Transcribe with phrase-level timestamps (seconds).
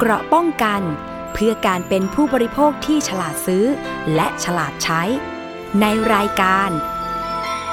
[0.00, 0.82] เกราะป้องกัน
[1.32, 3.64] เพื่อการเป็นผู้บริโภคที่ฉลาดซื้อ
[4.14, 5.02] และฉลาดใช้
[5.80, 6.70] ในรายการ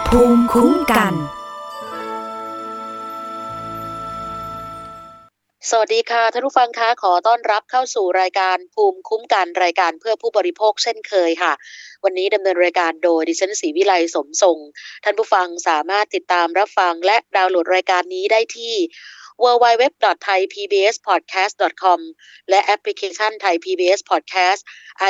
[0.07, 1.13] ภูมิคุ้มกัน
[5.70, 11.53] สวัสดีค่ะท่านผู้ฟังคะขอต้อนรับเข้าสู่รายการภูมิคุ้มกันรายการเพื่อผู้บริโภคเช่นเคยค่ะ
[12.03, 14.57] วันนี้ดำเนินรายการโดยดิฉันศรีวิไลสมทรง
[15.03, 18.75] ท่านผู้ฟังสามารถติดตามรับฟังและดาวน์โหลดรายการนี้ได้ที่
[19.43, 22.00] www.thaipbspodcast.com
[22.50, 24.62] และแอปพลิเคชัน Thai PBS Podcast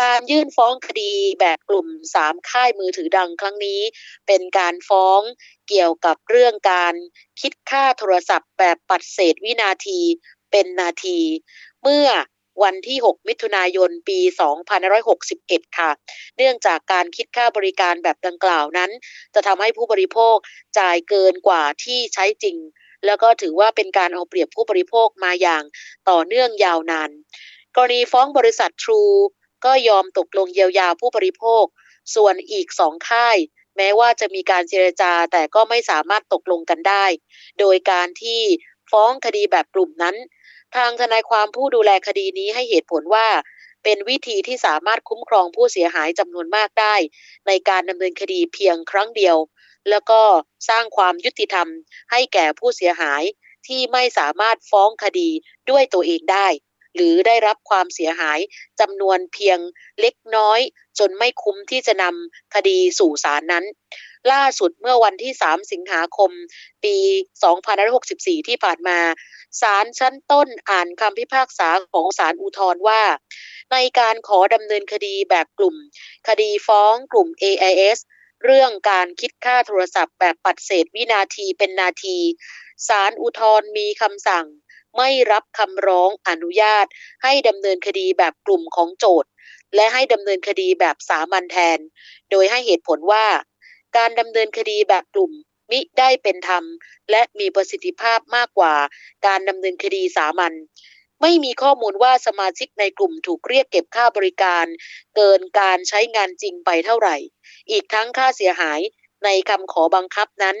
[0.00, 3.80] การยื่นฟ้องคดีแบบกลุ่มสามค่ายมือถือดังครั้งนี้
[4.26, 5.20] เป็นการฟ้อง
[5.68, 6.94] เกี่ยวกับเรื่องการ
[7.40, 10.00] คิดค่าโทรศัพท์แบบปัดเศษวินาที
[10.50, 11.18] เป็นนาที
[11.82, 12.06] เมื่อ
[12.62, 14.18] วันที่ 6 มิถุนายน ปี
[14.98, 15.90] 2561 ค่ะ
[16.36, 18.90] เนื่องจากการคิดค่าบริการแบบดังกล่าวนั้น
[19.34, 20.36] จะทำให้ผู้บริโภค
[20.78, 22.56] จ่ายเกินกว่าที่ใช้จริง
[23.06, 25.62] แล้วก็ถือว่าเป็นการเอาเปรียบผู้บริโภคมาอย่าง
[26.10, 27.10] ต่อเนื่องยาวนาน
[27.76, 29.02] กรณีฟ้องบริษัททรู
[29.64, 31.64] ก็ยอมตกลงเยียวยาผู้บริโภค
[32.14, 33.36] ส่วนอีกสองค่าย
[33.76, 37.04] แม้ว่าจะมีการเจรจาแต่ก็ไม่สามารถตกลงกันได้
[37.60, 38.40] โดยการที่
[38.90, 40.16] ฟ้องคดีแบบกลุ่มนั้น
[40.76, 43.28] ทางทนายความผู้ดูแลคดีนี้ให้เหตุผลว่า
[43.84, 46.94] เป็นวิธีที่สามารถคุ้มครองผู้เสียหายจำนวนมากได้
[47.46, 49.36] ในการดำเนินคดีเพียงครั้งเดียว
[49.90, 50.22] แล้วก็
[50.68, 51.68] สร้างความยุติธรรม
[52.10, 53.22] ให้แก่ผู้เสียหาย
[53.66, 55.30] ที่ไม่สามารถฟ้องคดี
[55.70, 56.46] ด้วยตัวเองได้
[56.94, 58.38] หรือได้รับความเสียหาย
[58.80, 59.58] จำนวนเพียง
[60.00, 60.60] เล็กน้อย
[60.98, 63.64] จนไม่คุ้มที่จะนำคดีสู่ศาลนั้น
[64.32, 66.30] ล่าสุดเมื่อวันที่ 3 สิงหาคม
[66.84, 66.96] ปี
[67.72, 68.98] 2564 ที่ผ่านมา
[69.60, 73.02] ศาลชั้นต้นอ่านคำพิพากษาของศาลอุทธร์ว่า
[73.72, 75.76] ในการขอดำเนินคดีแบบกลุ่ม
[76.28, 77.98] คดีฟ้องกลุ่ม AIS
[78.44, 82.18] เรื่องการคิดค่าโทรศัพท์แบบปัดเศษวินาทีเป็นนาที
[82.88, 84.46] ศาลอุทธร์มีคำสั่ง
[84.96, 86.86] ไม่รับคำร้องอนุญาต
[87.22, 89.30] ให้ดำเนินคดีแบบกลุ่มของโจทย์
[89.74, 91.78] และให้ดำเนินคดีแบบสามัญแทน
[92.30, 93.24] โดยให้เหตุผลว่า
[93.96, 95.32] การดำเนินคดีแบบกลุ่ม
[95.70, 96.64] มิได้เป็นธรรม
[97.10, 98.74] และมีประสิทธิภาพมากกว่า
[99.26, 100.52] การดำเนินคดีสามัญ
[101.22, 104.66] ไม่มีข้อมูลว่าสมาชิกในกลุ่มถูกเรียกเก็บค่าบริการ
[105.16, 107.16] เกินการใช้งานจริงไปเท่าไหร่
[107.70, 108.80] อีกทั้งค่าเสียหาย
[109.24, 110.56] ในคำขอบังคับนั้น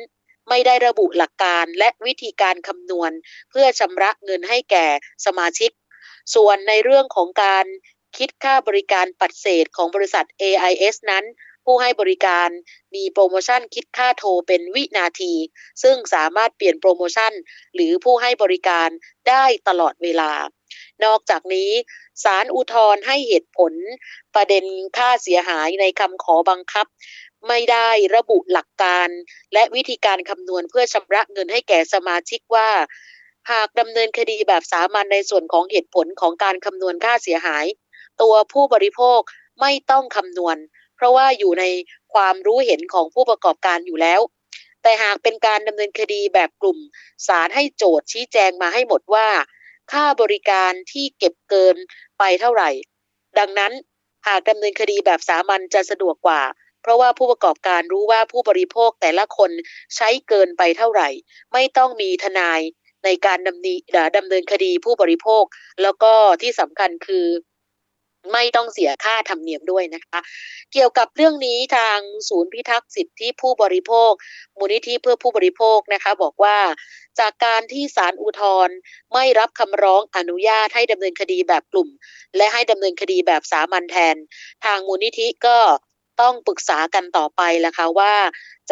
[0.48, 3.10] ไม่ได้ระบุหลักการและวิธีการคำนวณ
[3.50, 4.86] เพื่อชำระเงินให้แก่
[5.26, 5.70] สมาชิก
[6.34, 7.66] ส่วนในเรื่องของการ
[8.16, 11.24] คิดค่าบริการปัดเศษของบริษัท AIS นั้น
[11.64, 12.48] ผู้ให้บริการ
[12.94, 15.34] มีโปรโมชั่นคิดค่าโทรเป็นวินาที
[15.82, 17.32] ซึ่งสามารถเปลี่ยนโปรโมชั่น
[17.74, 18.88] หรือผู้ให้บริการ
[19.28, 20.32] ได้ตลอดเวลา
[21.04, 21.70] นอกจากนี้
[22.24, 23.72] ศาลอุทธรณ์ให้เหตุผล
[24.34, 24.64] ประเด็น
[24.96, 26.86] ค่าเสียหายในคำขอบังคับ
[27.48, 29.08] ไม่ได้ระบุหลักการ
[29.52, 32.70] และวิธีการคำนวณเพื่อชำระเงินให้แก่สมาชิกว่า
[33.50, 37.66] หากดำเนินคดีแบบสามัญในส่วนของเหตุผลของการคำนวณค่าเสียหาย
[38.22, 39.20] ตัวผู้บริโภค
[39.60, 40.56] ไม่ต้องคำนวณ
[40.96, 41.64] เพราะว่าอยู่ใน
[42.14, 44.20] ความรู้เห็นของผู้ประกอบการอยู่แล้ว
[44.82, 46.78] แต่หากเป็นการดำเนินคดีแบบกลุ่ม
[47.26, 49.28] ศาลให้โจทย์ชี้แจงมาให้หมดว่า
[49.92, 51.76] ค่าบริการที่เก็บเกิน
[52.18, 52.70] ไปเท่าไหร่
[53.38, 53.72] ดังนั้น
[54.26, 56.42] หากดำเนินคดีแบบสามัญจะสะดวกกว่า
[56.82, 59.50] เพเพราะว่าผู้ประกอบการรู้ว่าผู้บริโภคแต่ละคน
[59.96, 61.08] ใช้เกินไปเท่าไหร่
[61.52, 62.60] ไม่ต้องมีทนาย
[63.04, 63.80] ในการดำเนิน
[64.16, 65.44] ดำเนินคดีผู้บริโภค
[65.82, 66.12] แล้วก็
[66.42, 67.26] ที่สำคัญคือ
[68.32, 70.18] ไม่ต้องเสียค่าธรรมเนียมด้วยนะคะ
[70.72, 71.98] เกี่ยวกับเรื่องนี้ทาง
[72.28, 74.12] ศูนย์พิทักษ์สิทธิผู้บริโภค
[74.58, 76.58] มูลนิธิเพื่อผู้บริโภคนะคะ บอกว่า
[77.20, 78.76] จากการที่ศาลอุทธรณ์
[79.12, 81.88] ไม่รับคำร้องอนุญาตให้ดำเนินคดีแบบกลุ่ม
[82.36, 84.16] และให้ดำเนินคดีแบบสามัญแทน
[84.64, 85.58] ทางมูลนิธิก็
[86.20, 88.14] ต้องปรึกษากันต่อไปละคะว่า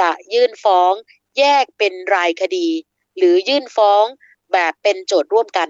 [0.00, 0.92] จะยื่นฟ้อง
[1.38, 2.68] แยกเป็นรายคดี
[3.18, 4.04] หรือยื่นฟ้อง
[4.52, 5.68] แบบเป็นโจทย์ร่วมกัน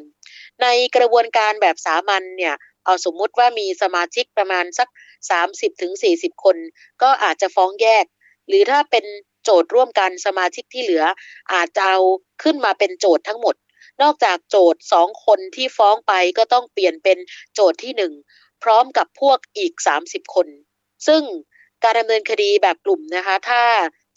[0.62, 4.88] ในกระบวนการแบบสามัญเนี่ย เอาสมมุติว่ามีสมาชิกประมาณสัก
[5.34, 5.92] 30ถึง
[6.44, 6.56] คน
[7.02, 8.04] ก็อาจจะฟ้องแยก
[8.48, 9.04] หรือถ้าเป็น
[9.44, 11.04] โจทย์ร่วมกันสมาชิกที่เหลือ
[11.52, 12.00] อาจจะเอา
[12.42, 13.54] ขึ้นมาเป็นโจทย์ทั้งหมด
[14.02, 17.18] นอกจากโจทย์สองคนที่ฟ้องไปก็ต้องเปลี่ยนเป็น
[17.54, 18.12] โจทย์ที่หนึ่ง
[18.62, 19.72] พร้อมกับพวกอีก
[20.04, 20.48] 30 คน
[21.06, 21.22] ซึ่ง
[21.82, 23.62] การดำเนินคดีแบบกลุ่มนะคะ ถ้า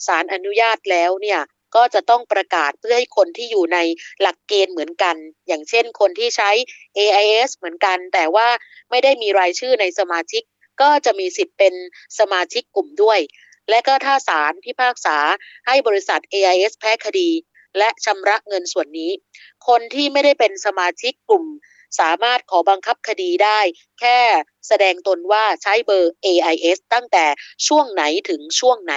[0.06, 1.39] ศาลอนุญาตแล้วเนี่ย
[1.75, 3.77] ก็จะต้องประกาศเพื่อให้คนที่อยู่ใน
[4.21, 5.15] หลักเกณฑ์เหมือนกัน
[5.47, 6.51] อย่างเช่นคนที่ใช้
[6.97, 8.47] AIS เหมือนกัน แต่ว่า
[8.89, 10.44] ไม่ได้มีรายชื่อในสมาชิก
[10.81, 11.73] ก็จะมีสิทธิ์เป็น
[12.19, 13.19] สมาชิกกลุ่มด้วย
[13.69, 15.17] และก็ถ้าศาลพิพากษา
[15.67, 17.29] ให้บริษัท AIS แพ้คดี
[17.77, 19.11] และชำระเงินส่วนนี้
[19.68, 21.45] คนที่ไม่ได้เป็นสมาชิกกลุ่ม
[22.00, 23.59] สามารถขอบังคับคดีได้
[24.00, 24.19] แค่
[24.68, 27.25] แสดงตนว่าใช้เบอร์ AIS ตั้งแต่
[27.68, 28.94] ช่วงไหนถึงช่วงไหน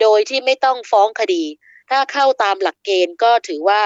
[0.00, 1.44] โดยที่ไม่ต้องฟ้องคดี
[1.90, 3.82] ถ้าเข้าตามหลักเกณฑ์ก็ถือว่า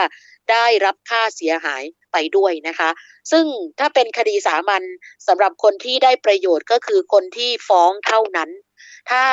[0.51, 2.91] ได้รับค่าเสียหายไปด้วยนะคะ
[3.31, 3.45] ซึ่ง
[3.79, 4.83] ถ้าเป็นคดีสามัญ
[5.27, 8.51] สำหรับคนที่ได้ประโยชน์ก็คือคนที่ฟ้องเท่านั้น
[9.11, 9.25] ถ้า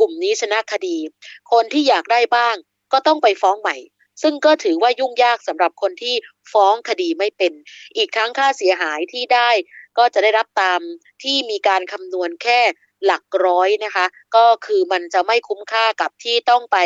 [0.00, 0.96] กลุ่มนี้ชนะคดี
[1.52, 2.56] คนที่อยากได้บ้าง
[2.92, 3.76] ก็ต้องไปฟ้องใหม่
[4.22, 6.14] ซึ่งก็ถือว่ายุ่งยากสำหรับคนที่
[6.52, 7.52] ฟ้องคดีไม่เป็น
[7.96, 9.50] อีกทั้งค่าเสียหายที่ได้
[9.98, 10.80] ก็จะได้รับตาม
[11.22, 12.60] ที่มีการคำนวณแค่
[13.06, 14.06] หลักร้อยนะคะ
[14.36, 16.78] ก็คือมันจะไม่คุ้มค่ากับที่ต้องไป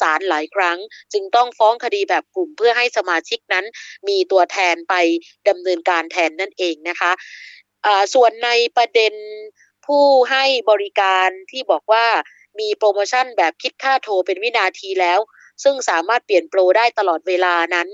[0.00, 0.78] ศาลหลายครั้ง
[1.12, 3.64] จึงต้องฟ้องคดีแบบกลุ่มเพื่อให้สมาชิกนั้น
[4.08, 4.94] มีตัวแทนไป
[5.48, 9.14] ดำเนินการแทนนั่นเองนะคะะส่วนในประเด็น
[9.86, 12.06] ผู้ให้บริการที่บอกว่า
[12.60, 15.20] มีโปรโมชั่นแบบคิดค่าโทรเป็นวินาทีแล้ว
[15.62, 17.88] ซึ่งสามารถเปลี่ยนโปรได้ตลอดเวลานั้น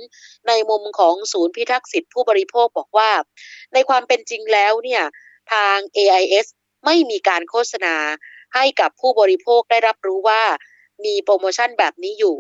[0.48, 3.10] ในมุมของศูนย์พิทักษ์สิทธิผู้บริโภคบอกว่า
[3.74, 5.02] ในความเป็นจริงแล้วเนี่ย
[5.52, 6.46] ทาง AIS
[6.84, 7.96] ไม่มีการโฆษณา
[8.54, 10.42] ให้กับผู้บริโภคได้รับรู้ว่า
[11.04, 12.36] มีโปรโมชั่นแบบนี้อยู่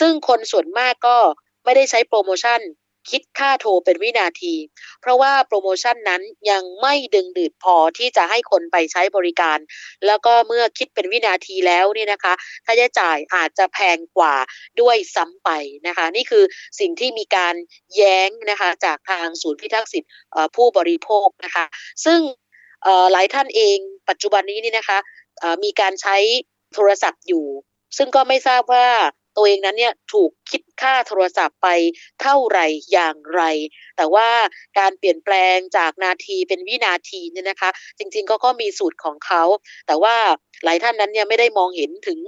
[0.00, 1.18] ซึ่งคนส่วนมากก็
[1.64, 2.60] ไม่ได้ใช้โปรโมชั่น
[3.10, 4.54] คิดค่าโทรเป็นวินาที
[5.00, 9.58] เพราะว่าโปรโมชั่นนั้นยังไม่ดึงดูดพอที่จะให้คนไปใช้บริการ
[10.06, 12.34] แล้วก็เมื่อคิดเป็นวินาทีแล้วนี่นะคะ
[12.64, 14.36] ค่าใช้จ่ายอาจจะแพงกว่า
[14.80, 15.50] ด้วยซ้ำไป
[15.86, 16.44] นะคะ นี่คือ
[16.80, 17.54] สิ่งที่มีการ
[17.96, 20.08] แย้งนะคะจากทางศูนย์พิทักษ์สิทธิ
[20.56, 21.64] ผู้บริโภคนะคะ
[22.04, 22.20] ซึ่ง
[23.12, 23.78] หลายท่านเอง
[24.08, 24.98] ปัจจุบันนี้นี่นะคะ
[25.64, 26.16] มีการใช้
[26.74, 27.46] โทรศัพท์อยู่
[27.96, 28.88] ซึ่งก็ไม่ทราบว่า
[29.36, 31.68] ตัวเองนั้นเนี่ยถูกคิดค่าโทรศัพท์ไป
[32.22, 33.42] เท่าไหร่อย่างไร
[33.96, 34.28] แต่ว่า
[34.78, 39.42] การเปลี่ยนแปลงจากนาทีเป็นวินาทีเนี่ยนะคะ จริงๆก็ก็มีสูตรของเขา
[39.86, 40.16] แต่ว่า
[40.64, 42.18] หลายท่านนั้นเนี่ยไม่ได้มองเห็นถึง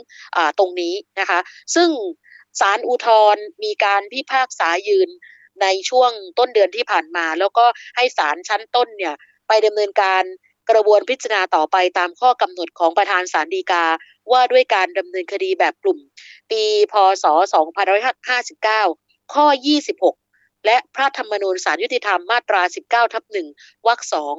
[0.58, 1.38] ตรงนี้นะคะ
[1.74, 1.90] ซึ่ง
[2.60, 5.08] ศาลอุทธรมีการพิพากษายืน
[5.62, 7.64] ในช่วงต้นเดือนที่ผ่านมา แล้วก็
[7.96, 9.14] ให้ศาลชั้นต้นเนี่ย
[9.48, 10.22] ไปดำเนินการ
[10.70, 13.84] กระบวนพิจารณาต่อไปตามข้อกำหนดของประธานศาลฎีกา
[14.32, 15.98] ว่าด้วยการดำเนินคดีแบบกลุ่ม
[16.50, 17.24] ปี พศ
[18.84, 19.46] 2559 ข้อ
[20.06, 24.36] 26 และพระธรรมนูญสารยุติธรรมมาตรา 19 ทับ1วรรคสอง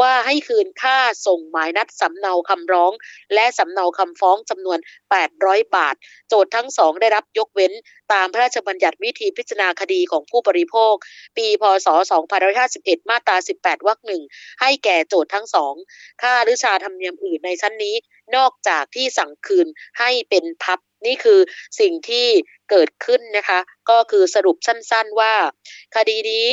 [0.00, 2.92] ว่าให้คืนค่าส่งหมายนัดสำเนาคำร้อง
[3.34, 4.78] และสำเนาคำฟ้องจำนวน
[5.26, 5.94] 800 บาท
[6.28, 7.72] โจทย์ทั้งสองได้รับยกเว้น
[8.12, 10.94] ตามพระราชบัญญัติวิธีพิจารณาคดีของผู้บริโภค
[11.36, 11.88] ปีพศ
[12.48, 14.22] 2551 มาตรา 18 วรรคหนึ่ง
[14.60, 15.74] ให้แก่โจทย์ทั้งสอง
[16.22, 17.96] ค่าหรือชาธรรมเนียมอื่นในชั้นนี้
[18.36, 19.66] นอกจากที่สั่งคืน
[19.98, 21.40] ให้เป็นพับนี่คือ
[21.80, 22.26] สิ่งที่
[22.70, 25.34] เกิดขึ้นนะคะ ก็คือสรุปสั้นๆว่า
[25.96, 26.46] คดีนี้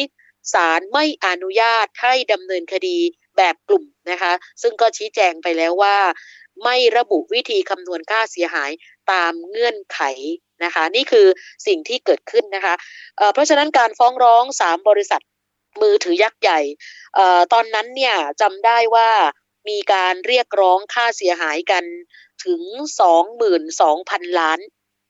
[0.53, 2.97] ศาลไม่อนุญาตให้ดำเนินคดี
[3.37, 5.97] แบบกลุ่มนะคะ ซึ่งก็ชี้แจงไปแล้วว่า
[6.63, 8.71] ไม่ระบุวิธีคำนวณค่าเสียหาย
[9.11, 9.99] ตามเงื่อนไข
[10.63, 11.27] นะคะ นี่คือ
[11.67, 12.75] สิ่งที่เกิดขึ้นนะคะ
[13.17, 15.21] เเพราะฉะนั้นการฟ้องร้องสามบริษัท
[15.81, 16.59] มือถือยักษ์ใหญ่
[17.53, 19.09] ตอนนั้นเนี่ยจำได้ว่า
[19.69, 21.83] มีการเรียกร้องค่าเสียหายกัน
[22.45, 22.61] ถึง
[23.49, 24.59] 22,000 ล้าน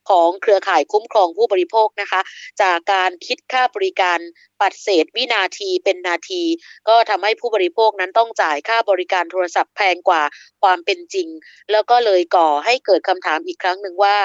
[0.10, 2.22] ของเครือข่ายคุ้มครองผู้บริโภคนะคะ
[2.62, 4.20] จากการคิดค่าบริการ
[4.62, 6.44] ปัดเศษวินาทีเป็นนาที
[6.88, 10.24] ก็ทำให้ผู้บริโภคนั้นต้องจ่ายค่าบริการโทรศัพท์แพงกว่า
[10.62, 11.28] ความเป็นจริง
[11.72, 14.18] แล้วก็เลยก่อให้เกิดคำถามอีกครั้งหนึ่งว่า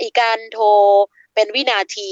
[0.00, 0.66] อีการโทร
[1.34, 2.10] เป็นวินาที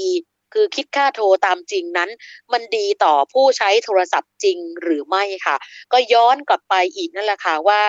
[0.53, 2.09] คือคิดค่าโทรตามจริงนั้น
[2.53, 5.55] มันดีต่อผู้ใช้โทรศัพท์จริงหรือไม่ค่ะ
[5.93, 7.83] ก็ย้อนกลับไปอีกนั่นแหละค่ะว่า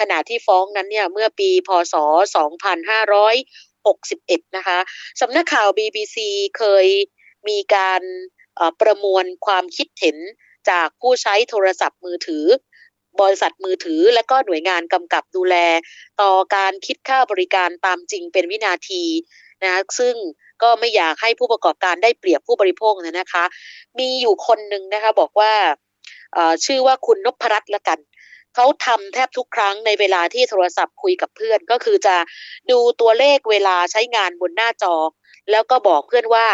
[0.00, 1.94] ขณะที่ฟ้องนั้นเนี่ยเมื่อปีพศ
[3.86, 4.78] 61 นะคะ
[5.20, 6.16] สำนักข่าว BBC
[6.58, 6.86] เคย
[7.48, 8.02] มีการ
[8.80, 10.16] ประมวลความคิดเห็น
[10.70, 12.44] จากผู้ใช้โทรศัพท์มือถือ
[13.20, 15.56] บริษัทมือถือ และก็หน่วยงานกำกับดูแล
[16.20, 19.04] ต่อการคิดค่าบริการตามจริงเป็นวินาที
[19.64, 20.14] นะซึ่ง
[20.62, 23.44] ก็ไม่อยากให้ผู้ประกอบการได้เปรียบผู้บริโภคนะคะ
[23.98, 25.52] มีอยู่คนหนึ่งนะคะบอกว่า
[26.64, 27.98] ชื่อว่าคุณนพรัตน์ละกัน
[28.54, 32.16] เขาทำแทบทุกครั้งในเวลาที่โทรศัพท์คุยกับเพื่อน ก็คือจะ
[32.70, 34.94] ดูตัวเลขเวลาใช้งานบนหน้าจอ
[35.50, 36.46] แล้วก็บอกเพื่อนว่า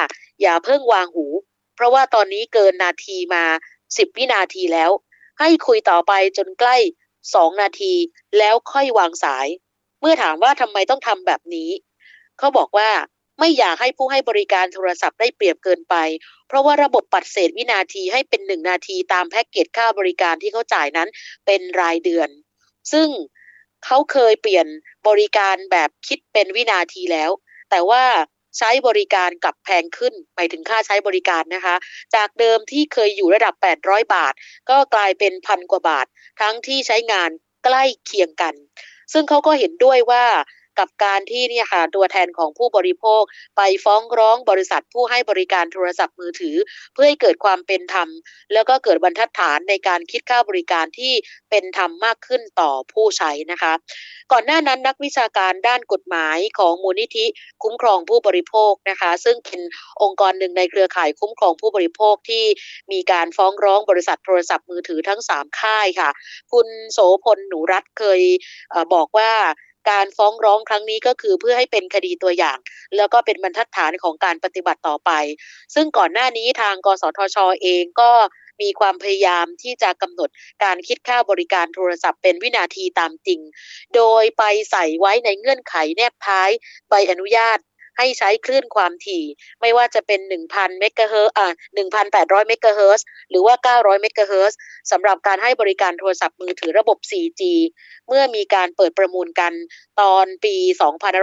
[0.42, 1.26] อย่าเพิ่งวางหู
[1.74, 3.44] เพราะว่าตอนนี้เกินนาทีมา
[3.96, 4.90] สิบวินาทีแล้ว
[5.40, 6.76] ให้คุยต่อไปจนใกล้
[7.34, 7.94] สองนาที
[8.38, 9.46] แล้วค่อยวางสาย
[10.00, 11.70] เมื่อถามว่าทำไมต้องทำแบบนี้
[12.38, 12.90] เขาบอกว่า
[13.40, 15.94] ไม่อยากให้ผู้ให้บริการโทรศัพท์ได้เปรียบเกินไป
[16.48, 21.08] เพราะว่าระบบปัดเศษวินาทีให้เป็นหนึ่งนาทีตามแพ็กเกจค่าบริการที่เขาจ่ายนั้น
[21.46, 22.28] เป็นรายเดือน
[22.92, 23.08] ซึ่ง
[23.84, 24.66] เขาเคยเปลี่ยน
[25.08, 27.30] บริการแบบคิดเป็นวินาทีแล้ว
[27.70, 28.04] แต่ว่า
[28.58, 31.76] ใช้บริการกับแพงขึ้นไปถึงค่าใช้บริการนะคะ
[32.14, 33.54] จากเดิมที่เคยอยู่ระดับ
[33.84, 34.34] 800 บาท
[34.70, 36.06] ก็กลายเป็นพันกว่าบาท
[36.40, 37.30] ทั้งที่ใช้งาน
[37.64, 38.54] ใกล้เคียงกัน
[39.12, 40.24] ซึ่งเขาก็เห็นด้วยว่า
[40.78, 43.22] กับการที่เนี่ยค่ะตัวแทนของผู้บริโภค
[43.56, 46.56] ไปฟ้องร้องบริษัทผู้ให้บริการโทรศัพท์มือถือ
[46.92, 48.08] เพื่อให้เกิดความเป็นธรรม
[48.52, 51.12] แล้วก็เกิดบรรทัดฐานในการคิดค่าบริการที่
[51.50, 53.72] เป็นธรรมมากขึ้นต่อผู้ใช้นะคะ
[54.32, 57.26] ก่อนหน้านั้นนักวิชาการด้านกฎหมายของมูลนิธิ
[57.62, 59.60] คุ้มครองผู้บริโภคนะคะ ซึ่งเป็น
[60.02, 62.44] องค์กรหนึ่งในเครือข่ายคุ้มครองผู้บริโภคที่
[62.92, 66.10] มีการฟ้องร้องบริษัทโทรศัพท์มือถือทั้ง 3 ค่ายค่ะ
[66.52, 68.20] คุณโสพลหนูรัตเคย
[68.72, 69.32] อบอกว่า
[69.90, 72.58] การฟ้องร้องครั้งนี้ก็คือเพื่อให้เป็นคดีตัวอย่าง
[72.96, 75.10] แล้วก็เป็นบรรทัดฐานของการปฏิบัติต่อไป
[75.74, 78.12] ซึ่งก่อนหน้านี้ทางกสทช.เองก็
[78.62, 80.28] มีความพยายามที่จะกำหนด
[80.64, 83.40] การคิดค่าบริการโทรศัพท์เป็นวินาทีตามจริง
[83.94, 86.50] โดยไปใส่ไว้ในเงื่อนไขแนบท้าย
[86.88, 87.58] ใบอนุญาต
[87.98, 89.24] ให้ใช้คลื่นความถี่
[89.60, 90.20] ไม่ว่าจะเป็น
[90.50, 91.48] 1,000เมกะเฮิรตซ์อ่า
[92.00, 94.56] 1,800เมกะเฮิรตซ์หรือว่า 900เมกะเฮิรตซ์
[94.90, 97.42] สำหรับการให้บริการโทรศัพท์มือถือระบบ 4G
[98.08, 99.52] เมื่อมีการเปิดประมูลกัน
[100.00, 100.54] ตอนปี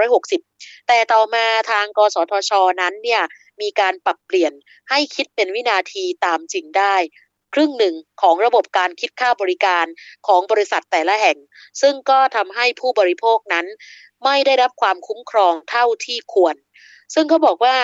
[0.10, 3.22] 2560 แต่ต่อมาทางกสทชนั้นเนี่ย
[3.62, 4.54] มีการปรับเปลี่ยน
[4.90, 6.96] ให้คิดเป็นวินาทีตามจริงได้
[7.54, 9.86] ครึ่งหนึ่งของระบบการคิดค่าบริการ
[10.28, 11.38] ของบริษัทแต่ละแห่ง
[11.82, 13.66] ซึ่งก็ทำให้ผู้บริโภคนั้น
[14.24, 16.56] ไม่ได้รับความคุ้มครองเท่าที่ควร
[17.14, 17.78] ซึ่งเขาบอกว่า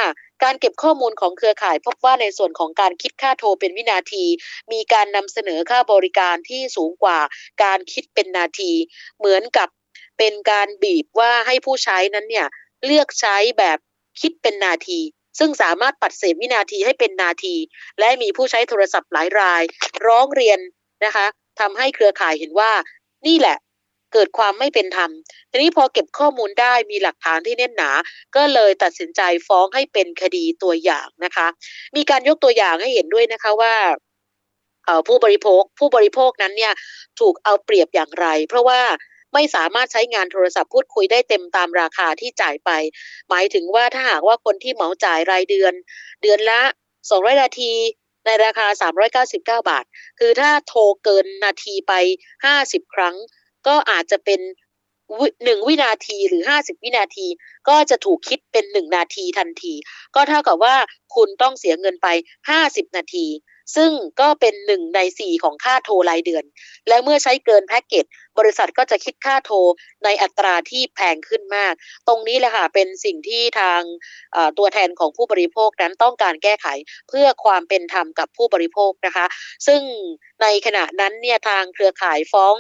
[0.44, 4.26] การเก็บข้อมูลของเครือข่าย พบว่าในส่วนของการคิดค่าโทรเป็นวินาที
[4.72, 7.20] มีการนำเสนอค่าบริการที่สูงกว่า
[7.64, 8.72] การคิดเป็นนาที
[9.18, 9.70] เหมือนกับ
[10.18, 12.48] เป็นการบีบว่าให้ผู้ใช้นั้นเนี่ย
[12.86, 13.78] เลือกใช้แบบ
[14.22, 15.00] คิดเป็นนาที
[15.40, 17.56] ซึ่งสามารถปัดเศษวินาทีให้เป็นนาที
[18.00, 19.64] และมีผู้ใช้โทรศัพท์หลายราย
[20.08, 20.60] ร้องเรียน
[21.06, 21.26] นะคะ
[21.60, 22.72] ทำให้เครือข่ายเห็นว่า
[23.28, 23.58] นี่แหละ
[24.14, 25.12] เกิดความไม่เป็นธรรม
[25.52, 27.92] ทีนี้พอเก็บข้อมูลได้มีหลักฐานที่แน่นหนา
[28.36, 31.48] ก็เลยตัดสินใจฟ้องให้เป็นคดีตัวอย่างนะคะ
[31.96, 33.76] มีการยกตัวอย่างให้เห็นด้วยนะคะว่า
[35.08, 36.74] ผู้บริโภคผู้บริโภคนั้นเนี่ย
[37.20, 38.82] ถูกเอาเปรียบอย่างไร เพราะว่า
[39.34, 42.72] ไม่สามารถใช้งานโทรศัพท์พูดคุยได้เต็มตามราคาที่จ่ายไป
[43.30, 45.74] หมายถึงว่าถ้าหากว่าคนที่เหมาจ่ายรายเดือน
[46.22, 46.62] เดือนละ
[47.02, 47.72] 200นาที
[48.26, 48.68] ในราคา
[49.26, 49.86] 399 บาท
[50.20, 51.94] คือถ้าโทรเกินนาทีไป
[52.48, 53.16] 50 ครั้ง
[53.68, 54.42] ก็อาจจะเป็น
[55.44, 57.28] หนึ่งวินาทีหรือห้าสิบวินาที
[57.70, 59.74] ก็จะถูกคิดเป็นหนึ่งนาทีทันที
[60.16, 60.76] ก็เท่ากับว่า
[61.16, 62.08] คุณต้องเสียเงินไป
[62.50, 63.26] ห้าสิบนาที
[63.76, 63.92] ซึ่ง
[64.22, 66.44] ก็เป็นหนึ่งในสี่ของค่าโทรรายเดือน
[66.88, 68.06] และเมื่อใช้เกินแพ็กเกจ
[68.38, 69.58] บริษัทก็จะคิดค่าโทร
[70.04, 71.74] ในอัตราที่แพงขึ้นมาก
[72.08, 73.82] ตรงนี้แหละค่ะเป็นสิ่งที่ทาง
[74.58, 76.68] ตัวแทนของผู้บริโภคนั้นต้องการแก้ไข
[77.10, 79.26] เพื่อความเป็นธรรมกับผู้บริโภคนะคะ
[79.68, 79.82] ซึ่ง
[80.42, 82.56] ในขณะนั้นเนี่ยทางเครือข่ายฟ้อง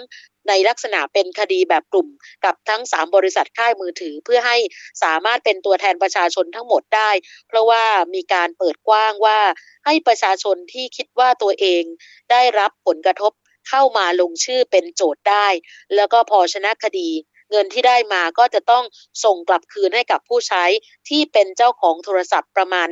[0.47, 2.07] ในลักษณะเป็นคดีแบบกลุ่ม
[2.45, 4.57] กับทั้ง 3 บริษัทค่ายมือถือเพื่อให้
[5.03, 7.12] สามารถเป็นตัวแทนประชาชนทั้งหมดได้
[7.47, 7.83] เพราะว่า
[8.15, 9.39] มีการเปิดกว้างว่า
[9.85, 11.83] ให้ประชาชนที่คิดว่าตัวเอง
[12.31, 13.31] ได้รับผลกระทบ
[13.69, 15.47] เข้ามาลงชื่อเป็นโจทย์ได้
[15.95, 17.09] แล้วก็พอชนะคดี
[17.51, 18.83] เงินที่ได้มาก็จะต้อง
[19.23, 20.63] ส่งกลับคืนให้กับผู้ใช้
[21.09, 22.89] ที่เป็นเจ้าของโทรศัพท์ประมาณ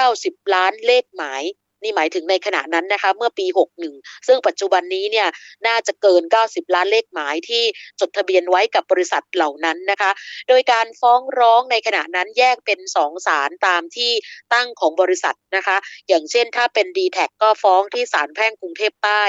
[0.00, 1.42] 90 ล้านเลขหมาย
[1.82, 3.46] นี่หมายถึงในขณะนั้นนะคะเมื่อปี
[3.88, 5.28] 61 ซึ่งปัจจุบันนี้เนี่ย
[5.66, 7.64] น่าจะเกิน 90 ล้านเลขหมายที่
[8.00, 10.10] จดทะเบียนไว้กับบริษัทเหล่านั้นนะคะ
[10.48, 14.12] โดยการฟ้องร้องในขณะนั้นแยกเป็น 2 ศาลตามที่
[14.54, 15.76] ตั้งของบริษัทนะคะ
[16.08, 19.22] อย่างเช่นถ้าเป็น d t แทก็ฟ้องที่ศาลแพ่งกรุงเทพใต้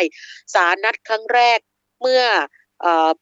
[0.54, 1.60] ศาลนัดครั้งแรก
[2.02, 2.24] เมื่อ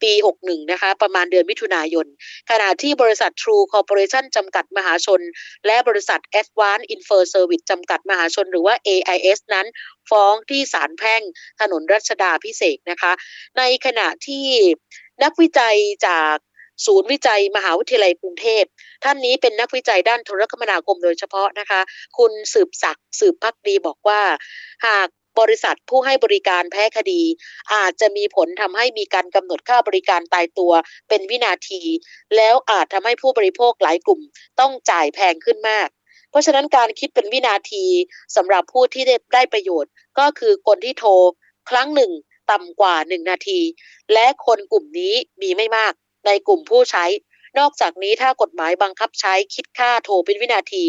[0.02, 0.12] ปี
[0.44, 2.06] 61 นะคะ ประมาณเดือนมิถุนายน
[2.50, 5.22] ขณะที่บริษัท True Corporation จำกัดมหาชน
[5.68, 9.68] และบริษัท Advanced Info Service จำกัดมหาชน หรือว่า AIS นั้น
[10.10, 11.22] ฟ้องที่ศาลแพ่ง
[11.62, 13.12] ถนนรัชดาพิเศษนะคะ
[13.58, 14.48] ในขณะที่
[15.24, 15.76] นักวิจัย
[16.08, 16.36] จาก
[16.86, 18.64] ศูนย์วิจัยมหาวิทยาลัยกรุงเทพ
[19.04, 21.80] ท่านนี้เป็นนักวิจัยด้านโทรคมนาคมโดยเฉพาะนะคะ
[22.18, 24.22] คุณสืบศักดิ์สืบพักดีบอกว่า
[24.86, 25.08] หาก
[25.40, 27.22] บริษัทผู้ให้บริการแพ้คดี
[27.74, 30.74] อาจจะมีผลทำให้มีการกำหนดค่าบริการตายตัว
[31.10, 31.82] เป็นวินาที
[32.36, 34.22] แล้วอาจทำให้ผู้บริโภคหลายกลุ่ม
[34.60, 35.90] ต้องจ่ายแพงขึ้นมาก
[36.30, 37.86] เพราะฉะนั้นการคิดเป็นวินาที
[38.36, 41.12] สำหรับผู้ที่ได้ได้ประโยชน์ ก็คือคนที่โทร
[41.70, 42.12] ครั้งหนึ่ง
[42.52, 43.60] ต่ำกว่าหนึ่งนาที
[44.14, 45.94] และคนกลุ่มนี้มีไม่มาก
[46.26, 47.06] ในกลุ่มผู้ใช้
[47.60, 50.84] นอกจากนี้ถ้ากฎหมายบังคับใช้คิดค่าโทรเป็นวินาที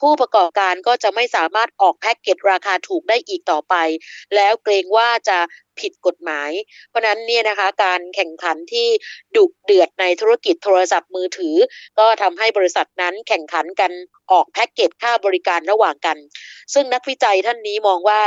[0.00, 3.74] ผู้ประกอบการก็จะไม่สามารถออกแพ็กเกจราคาถูกได้อีกต่อไป
[4.36, 5.38] แล้วเกรงว่าจะ
[5.80, 6.50] ผิดกฎหมาย
[6.88, 8.88] เพราะนั้นเนี่ยนะคะการแข่งขันที่
[9.36, 11.56] ดุเดือดในธุรกิจโทรศัพท์มือถือ
[11.98, 13.92] ก็ทำให้บริษัทนั้นแข่งขันกัน
[14.32, 16.16] ออกแพ็กเกจค่าบริการระหว่างกัน
[16.74, 18.22] ซึ่งนักวิจัยท่านนี้มองว่า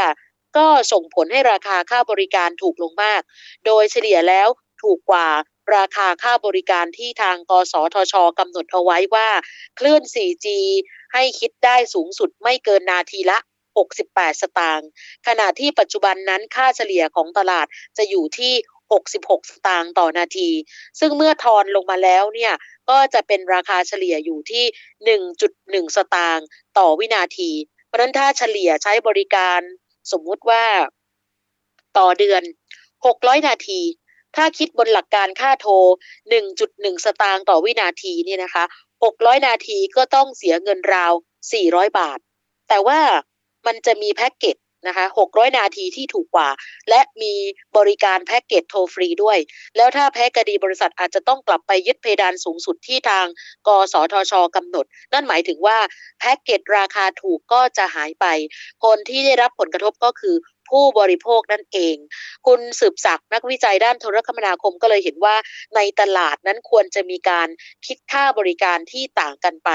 [0.57, 3.21] ก็ส่งผลให้ราคาค่าบริการถูกลงมาก
[3.65, 4.47] โดยเฉลี่ยแล้ว
[4.83, 5.27] ถูกกว่า
[5.75, 9.27] ราคาค่าบริการที่ทางกสทชกำหนดเอาไว้ว่า
[9.79, 10.47] คลื่น 4G
[11.13, 13.37] ให้คิดได้สูงสุดไม่เกินนาทีละ
[13.87, 14.87] 68 สตางค์
[15.27, 17.65] ขณะที่ปัจจุบันนั้นค่าเฉลี่ยของตลาด
[17.97, 18.53] จะอยู่ที่
[18.91, 20.49] 66 สตางค์ต่อนาที
[20.99, 22.53] ซึ่งเมื่อทอนลงมาแล้วเนี่ย
[22.89, 24.65] ก็จะเป็นราคาเฉลี่ยอยู่ที่
[25.29, 26.45] 1.1 สตางค์
[26.77, 27.51] ต่อวินาที
[27.87, 29.59] เพราะนั้นถ้าเฉลี่ยใช้บริการ
[30.11, 30.65] สมมุติว่า
[31.97, 32.41] ต่อเดือน
[32.95, 33.81] 600 นาที
[34.35, 35.73] ถ้าคิดบนหลักการค่าโทร
[36.39, 38.65] 1.1 สตางค์ต่อวินาทีนี่นะคะ
[39.03, 41.13] 600 นาทีก็ต้องเสียเงินราว
[41.55, 42.19] 400 บาท
[42.69, 42.99] แต่ว่า
[43.67, 46.49] มันจะมีแพ็กเกจนะคะ600 นาทีที่ถูกกว่า
[46.89, 47.33] และมี
[47.77, 49.37] บริการแพ็กเกจโทรฟรีด้วย
[49.77, 53.25] แล้วถ้าแพ็กคดีบริษัทอาจจะต้องกลับไปยึดเพดานสูงสุดที่ทาง
[53.67, 55.77] กสทชกำหนด นั่นหมายถึงว่า
[56.19, 58.25] แพ็กเกจราคาถูกก็จะหายไป
[58.83, 60.35] คนที่ได้รับผลกระทบก็คือ
[60.69, 61.95] ผู้บริโภคนั่นเอง
[62.47, 65.35] คุณสืบศักดิ์นักวิจัยด้านโทรคมนาคมก็เลยเห็นว่า
[65.75, 67.47] ในตลาดนั้นควรจะมีการ
[67.85, 69.69] คิดค่าบริการที่ต่างกันไป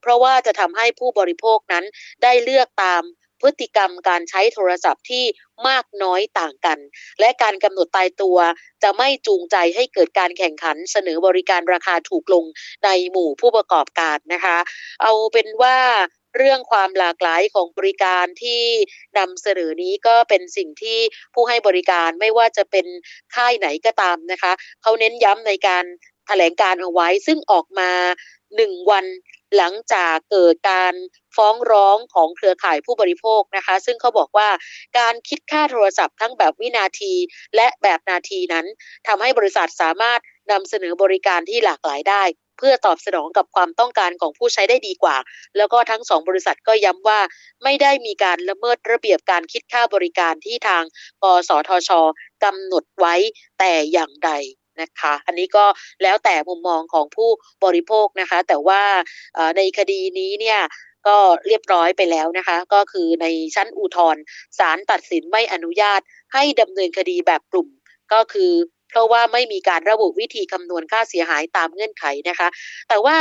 [0.00, 1.84] เพราะว่าจะทำให้ผู้บริโภคนั้น
[2.22, 3.02] ได้เลือกตาม
[3.42, 5.24] พฤติกรรมการใช้โทรศัพท์ที่
[5.68, 6.78] มากน้อยต่างกัน
[7.20, 8.38] และการกำหนดตายตัว
[8.82, 12.44] จะไม่จูงใจให้เกิดการแข่งขันเสนอบริการราคาถูกลง
[12.84, 14.56] ในหมู่ผู้ประกอบการนะคะ
[15.02, 15.76] เอาเป็นว่า
[16.38, 18.62] เรื่องความหลากหลายของบริการที่
[19.18, 20.98] นำเสนอนี้ก็เป็นสิ่งที่
[21.34, 22.86] ผู้ให้บริการไม่ว่าจะเป็น
[23.34, 25.84] ค่ายไหนก็ตามนะคะเขาเน้นย้ำในการ
[26.26, 27.90] แถลงการเอาไว้ ซึ่งออกมา
[28.56, 29.06] หนึ่งวัน
[29.56, 30.94] หลังจากเกิดการ
[31.36, 34.48] ฟ้องร้องของเครือข่ายผู้บริโภคนะคะ ซึ่งเขาบอกว่า
[34.98, 37.14] การคิดค่าโทรศัพท์ทั้งแบบวินาที
[37.56, 38.66] และแบบนาทีนั้น
[39.06, 40.20] ทำให้บริษัทสามารถ
[40.52, 42.22] นำเสนอบริการที่หลากหลายได้
[42.58, 45.16] เพื่อตอบสนองกับความต้องการของผู้ใช้ได้ดีกว่า
[45.56, 47.20] แล้วก็ทั้งสองบริษัทก็ย้ำว่า
[47.64, 50.84] ไม่ได้มีการละเมิดระเบียบการคิดค่าบริการที่ทาง
[51.22, 51.90] กสทช
[52.44, 53.14] กำหนดไว้
[53.58, 54.30] แต่อย่างใด
[54.80, 55.64] นะคะอันนี้ก็
[56.02, 57.30] แล้วแต่มุมมองของผู้
[57.64, 58.82] บริโภคนะคะ แต่ว่า
[59.56, 60.60] ในคดีนี้เนี่ย
[61.06, 61.16] ก็
[61.46, 64.22] เรียบร้อยไปแล้วนะคะ ก็คือในชั้นอุทธรณ์
[64.58, 66.00] ศาลตัดสินไม่อนุญาต
[66.34, 67.68] ให้ดำเนินคดีแบบกลุ่ม
[68.12, 68.52] ก็คือ
[68.88, 72.48] เพราะว่าไม่มีการระบุวิธีคำนวณค่าเสียหายตามเงื่อนไขนะคะ
[72.88, 73.16] แต่ว่า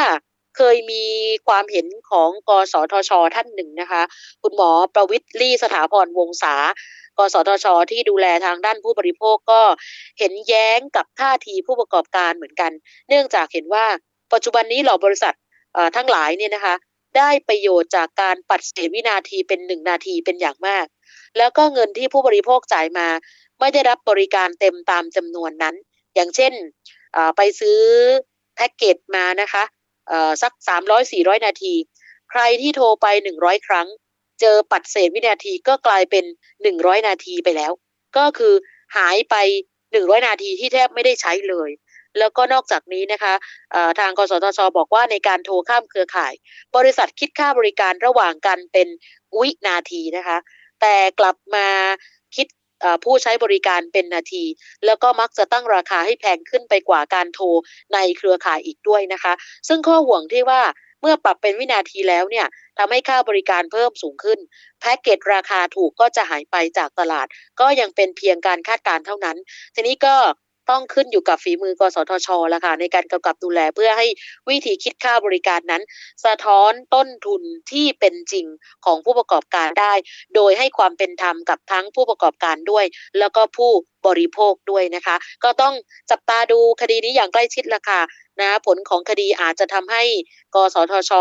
[0.58, 1.06] เคยมี
[1.48, 4.02] ความเห็นของกสทช ท่านหนึ่งนะคะ
[4.44, 6.56] คุณหมอประวิทย์ลี่สถาพรวงศา
[7.18, 9.62] กสทช ที่ดูแลทางด้านผู้บริโภคก็
[10.20, 12.72] เห็นแย้งกับท่าทีผู้ประกอบการเหมือนกัน
[13.10, 13.86] เนื่องจากเห็นว่า
[14.34, 15.36] ปัจจุบันนี้เหล่าบริษัท
[15.96, 16.76] ทั้งหลายเนี่ยนะคะ
[17.18, 20.86] ได้ประโยชน์จากการปัดเศษวินาทีเป็นหนึ่งนาทีเป็นอย่างมาก
[21.38, 23.08] แล้วก็เงินที่ผู้บริโภคจ่ายมา
[23.60, 25.76] ไม่ได้รับบริการเต็มตามจำนวนนั้น
[26.16, 26.54] อย่างเช่น
[27.38, 27.80] ไปซื้อ
[28.56, 29.64] แพ็กเกจมานะคะ
[30.42, 31.74] สักสามร้อยสี่ร้อยนาที
[32.32, 33.88] ใครที่โทรไปหนึ่งร้อยครั้ง
[34.42, 36.26] เจอปัดเศษวินาทีก็กลายเป็น
[36.64, 37.72] หนึ่งร้อยนาทีไปแล้ว
[38.18, 38.54] ก็คือ
[38.98, 39.36] หายไป
[39.92, 41.70] หนึ่งร้อยนาทีที่แทบไม่ได้ใช้เลย
[42.20, 43.34] แล้วก็นอกจากนี้นะคะ
[44.00, 46.34] ทางกสทช บอกว่าในการโทรข้ามเครือข่าย
[46.76, 48.88] บริษัทคิดค่าบริการระหว่างกันเป็น
[49.40, 50.38] วินาทีนะคะ
[50.82, 51.68] แต่กลับมา
[52.36, 52.48] คิด
[53.04, 54.44] ผู้ใช้บริการเป็นนาที
[54.86, 57.46] แล้วก็มักจะตั้งราคาให้แพงขึ้นไปกว่าการโทร
[57.94, 59.34] ในเครือข่ายอีกด้วยนะคะ
[59.68, 60.62] ซึ่งข้อห่วงที่ว่า
[61.02, 62.48] เมื่อปรับเป็นวินาทีแล้วเนี่ย
[62.78, 64.40] ทำให้ค่าบริการเพิ่มสูงขึ้น
[64.80, 67.28] แพ็กเกจราคาถูกก็จะหายไปจากตลาด
[67.60, 69.38] ก็ยังเป็นเพียงการคาดการเท่านั้น
[69.76, 70.16] ทีนี้ก็
[70.70, 74.08] ต้องขึ้นอยู่กับฝีมือกสทชละค่ะในการกำกับดูแลเพื่อให้
[74.50, 75.84] วิธีคิดค่าบริการนั้น
[76.26, 78.46] สะท้อนต้นทุนที่เป็นจริง
[78.86, 79.94] ของผู้ประกอบการได้
[80.36, 82.86] โดยให้ความเป็นธรรมกับทั้งผู้ประกอบการด้วย
[83.20, 83.72] แล้วก็ผู้
[84.08, 85.74] บริโภคด้วยนะคะ ก็ต้อง
[86.12, 88.02] จับตาดูคดีนี้อย่างใกล้ชิดละค่ะ
[88.42, 90.04] นะผลของคดีอาจจะทำให้
[90.56, 91.12] กสทช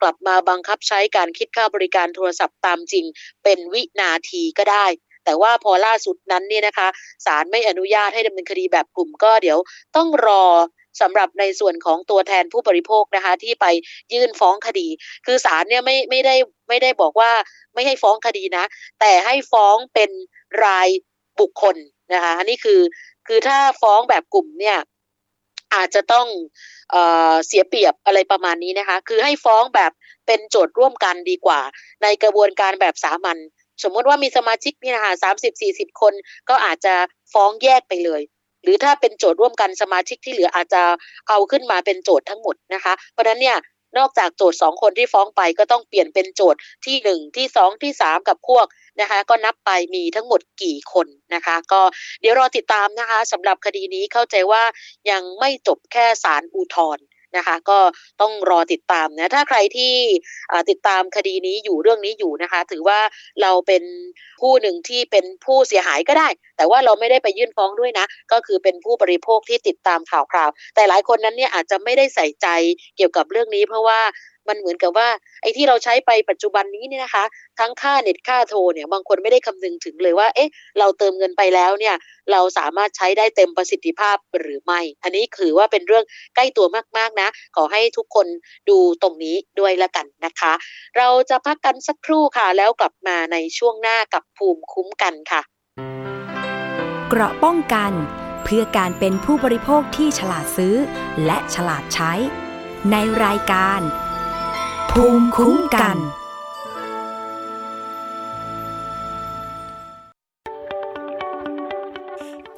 [0.00, 3.04] กลับมาบังคับใช้การคิดค่าบริการโทรศัพท์ตามจริง
[3.44, 4.86] เป็นวินาทีก็ได้
[5.26, 6.88] แต่ว่าพอล่าสุดนั้นเนี่ยนะคะ
[7.26, 9.58] ศาลไม่อนุญาตให้ดำเนินคดีแบบกลุ่มก็เดี๋ยว
[9.96, 10.44] ต้องรอ
[11.00, 13.66] สำหรับในส่วนของตัวแทนผู้บริโภคนะคะ ที่ไป
[14.12, 14.88] ยื่นฟ้องคดี
[15.26, 16.34] คือศาลเนี่ยไม่ไม่ได้
[16.68, 17.30] ไม่ได้บอกว่า
[17.74, 18.64] ไม่ให้ฟ้องคดีนะ
[19.00, 20.10] แต่ให้ฟ้องเป็น
[20.64, 20.88] ราย
[21.40, 21.76] บุคคล
[22.12, 22.80] นะคะอันนี้คือ
[23.26, 24.78] คือถ้าฟ้องแบบกลุ่มเนี่ย
[25.74, 26.26] อาจจะต้อง
[26.90, 26.96] เอ
[27.32, 29.92] อเสียเปรียบอะไรประมาณนี้นะคะ คือให้ฟ้องแบบ
[30.26, 31.60] เป็นโจทย์ร่วมกันดีกว่า
[32.02, 33.38] ในกระบวนการแบบสามัญ
[33.82, 36.12] สมมติว่ามีสมาชิกนี่นะคะสามสิบสี่สิบคน
[36.48, 36.94] ก็อาจจะ
[37.32, 38.22] ฟ้องแยกไปเลย
[38.62, 40.82] หรือถ้าเป็นโจทย์ร่วมกันสมาชิกที่เหลืออาจจะ
[41.28, 43.56] เอาขึ้นมาเป็นโจทย์ทั้งหมดนะคะ เพราะนั้นเนี่ย
[43.98, 48.66] นอกจากโจทย์สองคนที่ฟ้องไปก็ต้องเปลี่ยนเป็นโจทย์ที่หนึ่งที่สองที่สามกับพวก
[49.00, 51.80] นะคะ ก็นับไปมีทั้งหมดกี่คนนะคะ ก็
[52.20, 54.62] เดี๋ยวรอติดตามนะคะสำหรับคดีนี้เข้าใจว่า
[55.10, 57.04] ยังไม่จบแค่ศาลอุทธรณ์
[57.36, 57.78] นะคะ ก็
[58.20, 59.92] ต้องรอติดตามนะถ้าใครที่
[60.70, 63.00] ติดตามคดีนี้อยู่เรื่องนี้อยู่นะคะ ถือว่า
[63.42, 63.82] เราเป็น
[64.40, 72.48] ผู้หนึ่งที่เป็นผู้เสียหายก็ได้ แต่ว่าเราไม่ได้ไปยื่นฟ้องด้วยนะ ก็คือเป็นผู้บริโภคที่ติดตามข่าวคราว แต่หลายคนนั้นเนี่ยอาจจะไม่ได้ใส่ใจ
[72.96, 74.00] เกี่ยวกับเรื่องนี้ เพราะว่า
[74.48, 75.08] มันเหมือนกับว่า
[75.42, 77.24] ไอ้ที่เราใช้ไปปัจจุบันนี้เนี่ยนะคะ
[77.60, 81.94] ทั้งค่าเน็ตค่าโทรเนี่ยบางคนไม่ได้คำนึงถึงเลยว่า เอ๊ะ เราเติมเงินไปแล้วเนี่ย
[82.32, 86.04] เราสามารถใช้ได้เต็มประสิทธิภาพหรือไม่ อันนี้คือว่าเป็นเรื่อง
[86.34, 86.66] ใกล้ตัว
[86.98, 88.26] มากๆนะ ขอให้ทุกคน
[88.68, 90.52] ดูตรงนี้ด้วยละกันนะคะ
[90.98, 95.40] เราจะพักกันสักครู่ค่ะ แล้วกลับมาในช่วงหน้ากับภูมิคุ้มกันค่ะ
[97.10, 97.92] เกราะป้องกัน
[98.44, 100.76] เพื่อการเป็นผู้บริโภคที่ฉลาดซื้อ
[101.26, 102.12] และฉลาดใช้
[102.90, 103.80] ในรายการ
[105.00, 105.96] ภูมิคุ้มกัน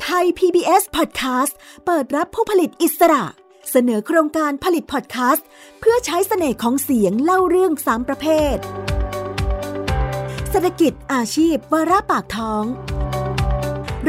[0.00, 1.52] ไทย PBS Podcast
[1.84, 3.24] เปิดรับผู้ผลิตอิสระ
[3.70, 5.46] เสนอโครงการผลิตพอดแคสต์
[5.80, 8.56] เพื่อใช้เสน่ห์ของเสียงเล่าเรื่องสามประเภท
[10.50, 12.64] เศรษฐกิจอาชีพวาระปากท้อง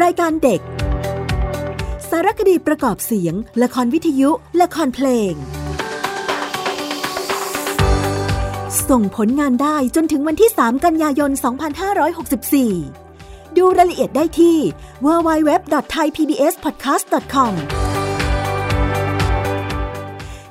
[0.02, 0.62] รายการเด็ก
[2.10, 4.30] สารคดีประกอบเสียง ละครวิทยุ
[4.62, 5.36] ละครเพลง
[8.90, 11.32] ส่งผลงานได้จนถึงวันที่ 3 กันยายน
[12.84, 14.58] 2564 ดูรายละเอียดได้ที่
[15.06, 17.54] www.thaipbspodcast.com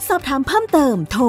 [0.07, 1.25] สอบถามเพิ่มเติมโทร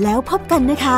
[0.01, 0.97] แล้วพบกันนะคะ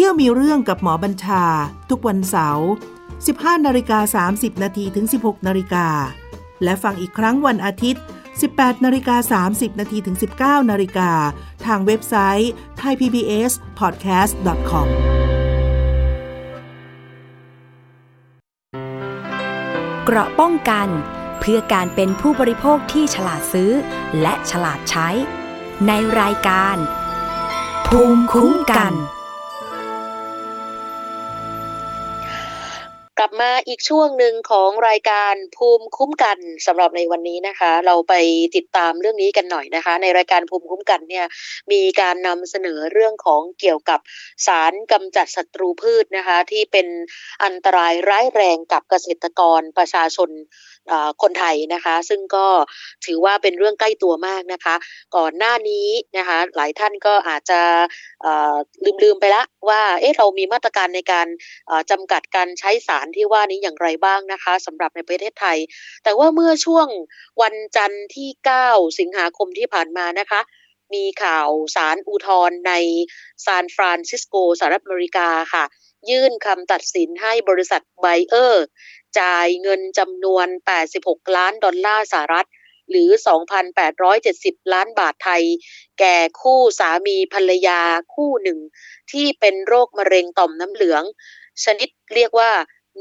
[0.00, 1.44] เที่ยวมีเรื่องกับหมอบัญชา
[1.90, 2.68] ทุกวันเสาร์
[3.16, 5.86] 15นาฬิกา30นาทีถึง 16นาฬิกา
[6.64, 8.02] และฟังอีกครั้งวันอาทิตย์
[8.42, 11.10] 18นาฬิกา30นาทีถึง 19นาฬิกา
[11.66, 14.88] ทางเว็บไซต์ thaipbspodcast.com
[20.04, 20.88] เกราะป้องกัน
[21.40, 23.70] เพื่อการเป็นผู้บริโภคที่ฉลาดซื้อ
[24.20, 25.08] และฉลาดใช้
[25.86, 26.76] ในรายการ
[27.86, 28.98] ภูมิคุ้มกันก
[33.20, 38.14] กลับมาอีกช่วงหนึ่งของรายการภูมิคุ้มกันสำหรับในวันนี้นะคะ เราไป
[38.56, 41.26] ติดตามเรื่องนี้กันหน่อยนะคะ ในรายการภูมิคุ้มกันเนี่ย
[41.72, 44.00] มีการนำเสนอเรื่องของเกี่ยวกับ
[44.46, 46.86] สารกำจัดศัตรูพืชนะคะ ที่เป็น
[47.44, 50.30] อันตรายร้ายแรงกับเกษตรกรประชาชน
[51.22, 52.46] คนไทยนะคะ ซึ่งก็
[53.06, 54.74] ถือว่าเป็นเรื่องใกล้ตัวมากนะคะ
[55.16, 57.60] ก่อนหน้านี้นะคะ หลายท่านก็อาจจะ
[59.02, 61.26] ลืมๆไปละว่าเอ๊ะเรามีมาตรการในการ
[61.90, 65.58] จำกัดการใช้สารที่ว่านี้อย่างไรบ้างนะคะสำหรับในประเทศไทย
[66.04, 66.86] แต่ว่าเมื่อช่วง
[67.42, 68.28] วันจันทร์ที่
[68.64, 70.40] 9 สิงหาคมที่ผ่านมานะคะ
[70.94, 72.72] มีข่าวศาลอุทธรณ์ใน
[73.44, 75.64] ซานฟรานซิสโกสหรัฐอเมริกาค่ะ
[76.10, 78.64] ยืนคำตัดสินให้บริษัทไบเออร์
[79.20, 80.46] จ่ายเงินจำนวน
[80.90, 82.48] 86 ล้านดอลลาร์สหรัฐ
[82.90, 83.10] หรือ
[83.90, 85.44] 2,870 ล้านบาทไทย
[85.98, 87.80] แก่คู่สามีภรรยา
[88.14, 88.58] คู่หนึ่ง
[89.12, 91.02] ที่เป็นโรคมะเร็งต่อมน้ำเหลือง
[91.64, 92.50] ชนิดเรียกว่า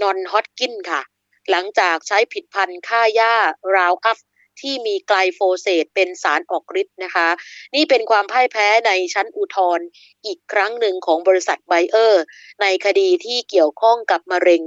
[0.02, 1.02] non-Hodgkin ค่ะ
[1.50, 3.36] หลังจากใช้ผลิตภัณฑ์ฆ่าหญ้า
[3.76, 4.18] Roundup
[4.62, 7.28] ที่มีไกลโฟเซตเป็นสารออกฤทธิ์นะคะ
[7.76, 9.86] นี่เป็นความพ่ายแพ้ในชั้นอุทธรณ์
[10.26, 12.24] อีกครั้งหนึ่งของบริษัทไบเออร์
[12.62, 14.62] ในคดีที่เกี่ยวข้องกับมะเร็ง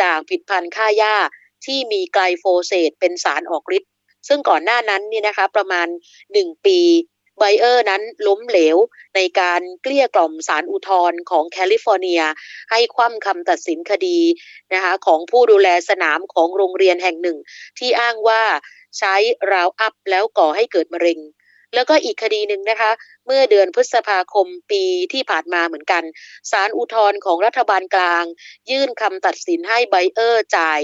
[0.00, 1.16] จากผลิตภัณฑ์ฆ่าหญ้า
[1.66, 3.90] ที่มีไกลโฟเซตเป็นสารออกฤทธิ์
[4.28, 5.88] ซึ่งก่อนหน้านั้นนี่นะคะประมาณ
[6.26, 6.80] 1 ปี
[7.38, 8.76] ไบเออร์นั้นล้มเหลว
[9.16, 12.22] ในการเกลี้ยกล่อมศาลอุทธรณ์ของแคลิฟอร์เนีย
[12.70, 14.18] ให้คว่ำคำตัดสินคดี
[14.72, 17.38] นะคะของผู้ดูแลสนามของโรงเรียนแห่งหนึ่ง
[17.78, 18.42] ที่อ้างว่า
[18.98, 19.14] ใช้
[19.52, 21.20] Roundup แล้วก่อให้เกิดมะเร็ง
[21.74, 22.90] แล้วก็อีกคดีหนึ่งนะคะ
[23.26, 24.82] เมื่อเดือนพฤษภาคมปี
[25.12, 26.02] ที่ผ่านมาเหมือนกัน
[26.50, 28.24] ศาลอุทธรณ์ของรัฐบาลกลาง
[28.70, 30.80] ยืนคำตัดสินให้ไบเออร์จ่าย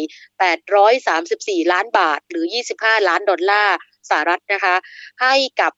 [1.04, 2.44] 834 ล้านบาท หรือ
[2.76, 3.76] 25 ล้านดอลลาร์
[4.08, 4.74] สหรัฐนะคะ
[5.22, 5.72] ให้กับ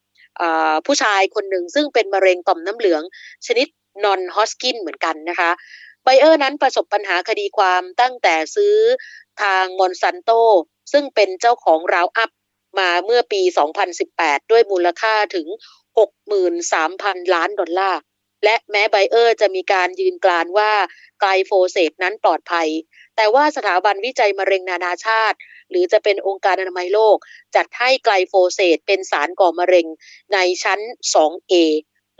[0.86, 3.02] ผู้ชายคนหนึ่งซึ่งเป็นมะเร็งต่อมน้ำเหลือง
[3.46, 3.68] ชนิด
[4.04, 5.50] non-Hodgkin เหมือนกันนะคะ
[6.04, 8.76] ไบเออร์นั้นประสบปัญหาคดีความตั้งแต่ซื้อ
[9.42, 10.30] ทางมอนซันโต
[10.92, 12.30] ซึ่งเป็นเจ้าของ Roundup
[12.78, 13.42] มาเมื่อปี
[13.96, 15.46] 2018 ด้วยมูลค่าถึง
[16.60, 18.00] 63,000 ล้านดอลลาร์
[18.44, 20.72] และแม้ไบเออร์จะมีการยืนกรานว่า
[21.20, 22.68] ไกลโฟเซตนั้นปลอดภัย
[23.16, 25.38] แต่ว่าสถาบันวิจัยมะเร็งนานาชาติ
[25.70, 27.16] หรือจะเป็นองค์การอนามัยโลก
[27.56, 29.86] จัดให้ไกลโฟเซตเป็นสารก่อมะเร็ง
[30.32, 30.80] ในชั้น
[31.14, 31.54] 2A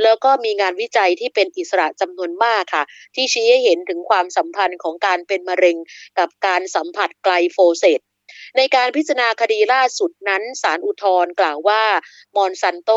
[0.02, 5.76] แล้วก็มีงานวิจัยที่เป็นอิสระจำนวนมากค่ะ ที่ชี้ให้เห็นถึงความสัมพันธ์ของการเป็นมะเร็ง
[6.18, 8.00] กับการสัมผัสไกลโฟเซต
[8.56, 11.84] ในการพิจารณาคดีล่าสุดนั้นศาลอุทธรณ์กล่าวว่า
[12.36, 12.90] มอนซันโต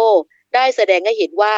[0.56, 1.56] ได้แสดงให้เห็นว่า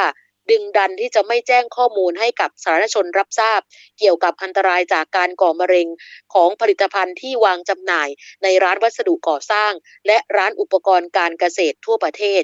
[0.51, 3.61] ดึงดันที่จะไม่แจ้งข้อมูลให้กับสาธารณชนรับทราบ
[3.99, 5.87] เกี่ยวกับอันตรายจากการก่อมะเร็ง
[6.33, 8.09] ของผลิตภัณฑ์ที่วางจำหน่าย
[8.43, 9.71] ในร้านวัสดุก่อสร้าง
[10.07, 12.43] และร้านอุปกรณ์การเกษตรทั่วประเทศ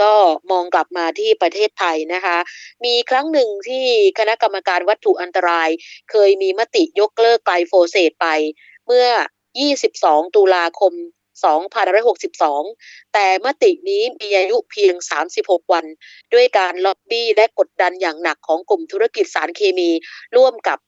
[0.00, 0.12] ก็
[0.50, 2.38] มองกลับมาที่ประเทศไทยนะคะ
[2.84, 3.86] มีครั้งหนึ่งที่
[4.18, 5.68] คณะกรรมการวัตถุอันตราย
[6.10, 8.26] เคยมีมติยกเลิกไกลโฟเสตไป
[8.86, 9.06] เมื่อ
[9.68, 10.92] 22 ตุลาคม
[11.82, 14.94] 2562 แต่มตินี้มีอายุเพียง
[15.34, 15.86] 36 วัน
[16.32, 19.90] ด้วยการล็อบบี้และกดดันอย่างหนักของกลุ่มธุรกิจสารเคมี
[20.36, 20.78] ร่วมกับ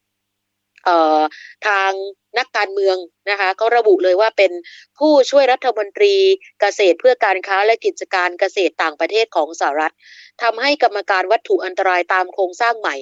[1.67, 1.91] ทาง
[2.39, 2.97] นักการเมือง
[3.29, 4.51] นะคะก็ระบุเลยว่าเป็น
[4.99, 6.15] ผู้ช่วยรัฐมนตรี
[6.61, 9.93] เกษตรเพื่อการค้าและกิจการเกษตรต่างประเทศของสหรัฐ
[10.41, 12.95] ทำให้กรรมการวัตถุอันตรายตามโครงสร้างใหม่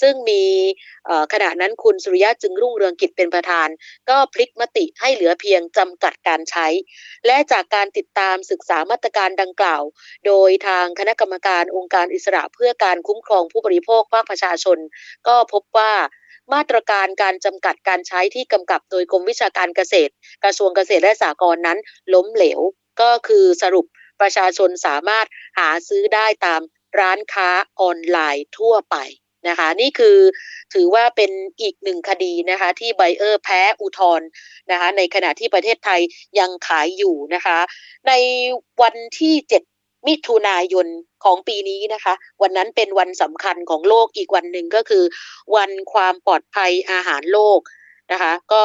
[0.00, 0.42] ซึ่งมี
[1.32, 3.68] ขณะนั้นคุณสุริยะจึงรุ่งเรืองกิจเป็นประธาน
[4.10, 6.66] ก็พลิกมติให้เหลือเพียงจำกัดการใช้
[7.26, 9.82] และจากการติดตามศึกษามาตรการดังกล่าว
[10.26, 14.78] โดยทางคณะกรรมการองค์การอิสระเพื่อการคุ้มครองผู้บริโภคภาคประชาชน
[15.28, 15.92] ก็พบว่า
[16.54, 20.12] มาตรการการจำกัดการใช้ที่กำกับโดยกรมวิชาการเกษตร
[20.44, 21.78] กระทรวงเกษตรและสหกรณ์นั้น
[22.14, 22.60] ล้มเหลว
[23.00, 23.86] ก็คือสรุป
[24.20, 25.26] ประชาชนสามารถ
[25.58, 26.60] หาซื้อได้ตาม
[27.00, 27.48] ร้านค้า
[27.80, 28.96] ออนไลน์ทั่วไป
[29.48, 30.18] นะคะนี่คือ
[30.74, 31.30] ถือว่าเป็น
[31.60, 34.28] อีกหนึ่งคดีนะคะที่ไบเออร์แพ้อุทธรณ์
[34.70, 36.00] นะคะในขณะที่ประเทศไทย
[36.38, 37.58] ยังขายอยู่นะคะ
[38.08, 38.12] ใน
[38.82, 39.75] วันที่ 7
[40.06, 40.86] มิถุนายน
[41.24, 45.04] ของปีนี้นะคะ วันนั้นเป็นวันสำคัญของโลกอีกวันหนึ่งก็คือ
[45.56, 47.60] วันความปลอดภัยอาหารโลก
[48.12, 48.64] นะคะ ก็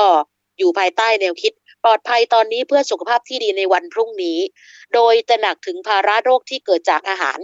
[0.58, 4.40] อยู่ภายใต้แนวคิดปลอดภัยตอนนี้เพื่อสุขภาพที่ดีในวันพรุ่งนี้
[4.94, 7.40] โดยตระหนักถึงภาระโรคที่เกิดจากอาหาร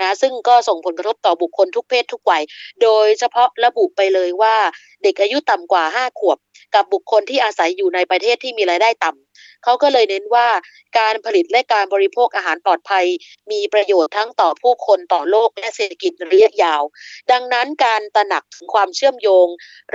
[0.00, 2.42] นะซึ่งก็ส่งผลกระทบต่อบุคคลทุกเพศทุกวัย
[2.82, 4.56] โดยเฉพาะระบุไปเลยว่า
[5.02, 6.38] เด็กอายุต่ำกว่า 5 ขวบ
[6.74, 10.48] กับบุคคลที่อาศัยอยู่ในประเทศที่มีรายได้ต่ำเขาก็เลยเน้นว่า
[10.98, 13.06] การผลิตและการบริโภคอาหารปลอดภัย
[13.50, 16.82] มีประโยชน์ทั้งต่อผู้คนต่อโลกและเศรษฐกิจระยะยาว
[17.30, 19.46] ดังนั้นการตระหนักถึงความเชื่อมโยง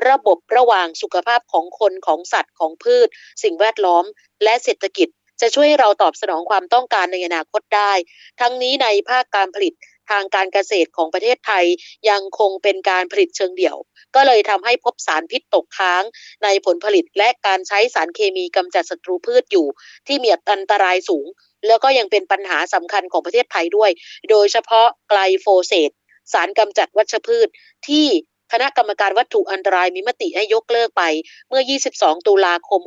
[0.08, 3.08] ระบบระหว่างสุขภาพของคนของสัตว์ของพืช
[3.44, 4.06] สิ่งแวดล้อม
[4.44, 5.10] และเศรษฐกิจ
[5.42, 7.94] จะช่วยให้เราตอบสนองความต้องการในอนาคตได้
[8.40, 9.74] ทั้งนี้ในภาคการผลิต
[10.10, 11.66] ทางการเกษตรของประเทศไทย
[12.10, 13.78] ยังคงเป็นการผลิตเชิงเดี่ยว
[14.16, 16.04] ก็เลยทำให้พบสารพิษตกค้าง
[16.44, 19.68] ในผลผลิตและการใช้สารเคมีกำจัดศัตรูพืชอยู่
[20.08, 21.28] ที่มีอันตรายสูง
[21.68, 23.92] แล้วก็ยังเป็นปัญหาสำคัญของประเทศไทยด้วย
[24.30, 25.92] โดยเฉพาะไกลโฟเสต
[26.34, 27.48] สารกำจัดวัชพืช
[27.88, 28.08] ที่
[28.52, 31.04] คณะกรรมการวัตถุอันตรายมีมติให้ยกเลิกไป
[31.50, 31.62] เมื่อ
[31.94, 32.82] 22 ตุลาคม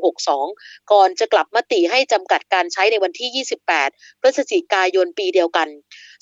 [0.44, 3.46] 62 ก่อนจะกลับมติให้จำกัดการใช้ในวันที่
[3.79, 5.68] 28 พฤศจิกายนปีเดียวกัน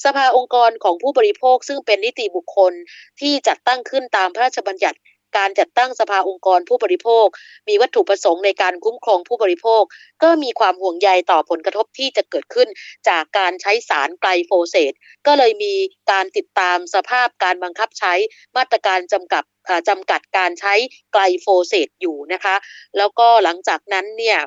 [0.05, 2.73] สภาองค์กรของผู้บริโภคซึ่งเป็นนิติบุคคล
[3.21, 4.99] ที่จัดตั้งขึ้นตามพระราชบัญญัติ
[5.37, 7.27] การจัดตั้งสภาองค์กรผู้บริโภค
[7.69, 9.83] มีวัตถุประสงค์ในการคุ้มครองผู้บริโภค
[10.23, 12.69] ก็มีความห่วงใยต่อผลกระทบที่จะเกิดขึ้น
[13.09, 14.93] จากการใช้สารไกลโฟเสต
[15.27, 15.75] ก็เลยมี
[16.11, 18.13] การติดตามสภาพการบังคับใช้
[18.57, 19.45] มาตรการจำกัด
[19.89, 20.75] จำกัดการใช้
[21.13, 22.57] ไกลโฟเสตอยู่นะคะ
[22.97, 24.39] แล้วก็หลังจากนั้นเนี่ย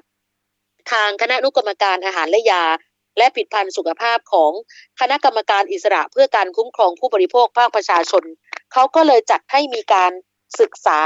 [0.91, 2.63] ทางคณะนุกรรมการอาหารและยา
[3.17, 4.51] และผิดพันธ์สุขภาพของ
[4.99, 8.23] คณะกรรมการอิสระเพื่อการคุ้มครองผู้บริโภคภาคประชาชน
[8.73, 10.11] เขาก็เลยจัดให้มีการ
[10.59, 11.01] ศึกษา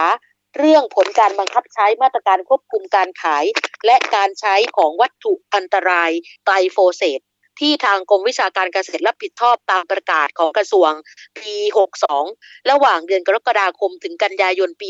[0.58, 3.46] เรื่องผลการบังคับใช้มาตรการควบคุมการขาย
[3.86, 6.12] และการใช้ของวัตถุอันตราย
[6.46, 7.22] ไตรโฟเสต
[7.60, 10.92] ที่ทางกรมวิชาการเกษตรรับผิดชอบตามประกาศของกระทรวง
[11.38, 11.54] ปี
[12.12, 14.90] 62 ระหว่างเดือนกรกฎาคมถึงกันยายนปี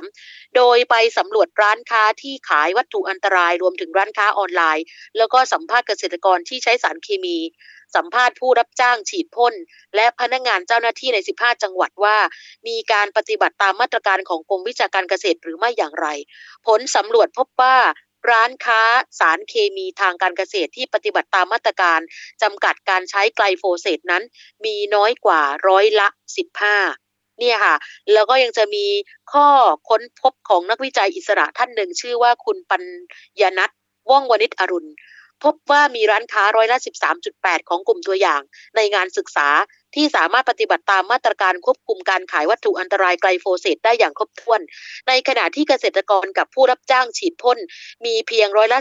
[0.00, 4.84] 63 โดยไปสำรวจร้านค้าที่ขายวัตถุอันตรายรวมถึงร้านค้าออนไลน์
[5.16, 7.38] แล้วก็สัมภาษณ์เกษตรกรที่ใช้สารเคมี
[7.96, 9.54] สัมภาษณ์ผู้รับจ้างฉีดพ่น
[9.96, 12.16] และพนักงงานเจ้าหน้าที่ใน 15 จังหวัดว่า
[12.68, 16.06] มีการปฏิบัติตามมาตรการของกรมวิชาการเกษตรหรือไม่อย่างไร
[16.66, 17.76] ผลสำรวจพบว่า
[18.30, 18.80] ร้านค้า
[19.18, 22.00] สารเคมีทางการเกษตรที่ปฏิบัติตามมาตรการ
[22.42, 24.22] จำกัดการใช้ไกลโฟเสตนั้น
[24.64, 26.08] มีน้อยกว่าร้อยละ
[26.74, 27.76] 15 เนี่ยค่ะ
[28.12, 28.86] แล้วก็ยังจะมี
[29.32, 29.48] ข้อ
[29.88, 32.82] ค้นพบของนักวิจัยอิสระท่านหนึ่ง ชื่อว่าคุณปัญ
[33.40, 33.70] ญนัท
[34.10, 34.90] ว่องวณิชอรุณ
[35.44, 36.78] พบว่ามีร้านค้าร้อยละ
[37.22, 38.40] 13.8 ของกลุ่มตัวอย่าง
[38.76, 39.48] ในงานศึกษา
[39.94, 44.60] ที่สามารถปฏิบัติตามมาตรการควบคุมการขายวัตถุอันตรายไกลโฟเซตได้อย่างครบถ้วน
[45.08, 47.58] ในขณะที่เกษตรกรกับผู้รับจ้างฉีดพ่น
[48.04, 48.78] มีเพียงร้อยละ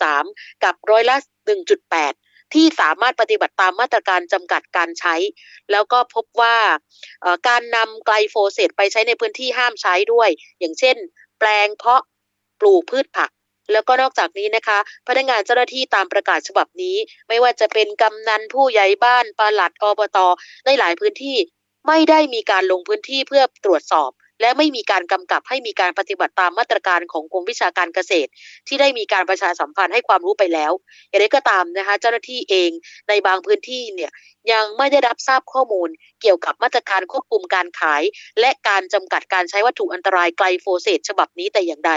[0.00, 1.16] 14.3 กับร้อยละ
[1.84, 5.14] 1.8ที่สามารถปฏิบัติตามมาตรการจำกัดการใช้
[5.70, 6.56] แล้วก็พบว่า
[7.48, 10.28] การนำไกลโฟเซตไปใช้ในพื้นที่ห้ามใช้ด้วย
[10.58, 10.96] อย่างเช่น
[11.38, 12.02] แปลงเพาะ
[12.60, 13.30] ปลูกพืชผัก
[13.72, 16.96] แล้วก็นอกจากนี้นะคะ พนักงานเจ้าหน้าที่ตามประกาศฉบับนี้
[17.28, 20.18] ไม่ว่าจะเป็นกำนันผู้ใหญ่บ้านปลัดอบต
[20.66, 21.38] ในหลายพื้นที่
[21.86, 28.30] ไม่ได้มีการลงพื้นที่เพื่อตรวจสอบ และไม่มีการกำกับให้มีการปฏิบัติตามมาตรการของกรมวิชาการเกษตร
[28.68, 30.72] ที่ได้มีการประชาสัมพันธ์ให้ความรู้ไปแล้ว
[31.08, 32.70] อย่างไรก็ตามนะคะเจ้าหน้าที่เอง
[33.08, 34.12] ในบางพื้นที่เนี่ย
[34.52, 35.88] ยังไม่ได้รับทราบข้อมูล
[36.22, 38.02] เกี่ยวกับมาตรการควบคุมการขาย
[38.40, 41.92] และการจำกัดการใช้วัตถุอันตรายไกลโฟเซตฉบับนี้แต่อย่างใด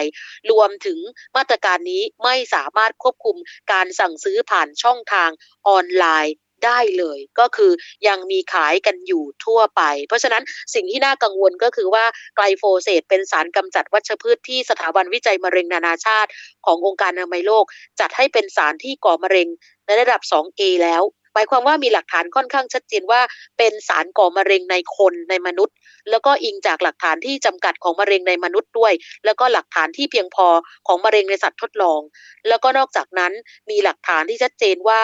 [0.52, 1.00] รวมถึง
[1.38, 3.36] มาตรการนี้ไม่สามารถควบคุม
[3.72, 5.30] การสั่งซื้อผ่านช่องทาง
[5.68, 7.72] ออนไลน์ ได้เลย ก็คือ
[8.08, 10.44] ยังมีขายกันอยู่ทั่วไป เพราะฉะนั้น
[10.74, 16.30] สิ่งที่น่ากังวลก็คือว่าไกลโฟเซตเป็นสารกำจัดวัชพืชที่สถาบันวิจัยมะเร็งนานาชาติ
[16.66, 17.66] ขององค์การอนามัยโลก
[18.00, 19.48] จัดให้เป็นสารที่ก่อมะเร็ง
[19.86, 23.22] ในระดับ 2A แล้วหมายความว่ามีหลักฐานค่อนข้างชัดเจนว่า
[23.58, 25.76] เป็นสารก่อมะเร็งในคนในมนุษย์
[26.10, 28.94] แล้วก็อิงจากหลักฐานที่จำกัดของมะเร็งในมนุษย์ด้วย
[29.26, 30.48] แล้วก็หลักฐานที่เพียงพอ
[30.88, 32.02] ของมะเร็งในสัตว์ทดลอง
[32.48, 33.34] แล้วก็นอกจากนั้น
[33.70, 35.02] มีหลักฐานที่ชัดเจนว่า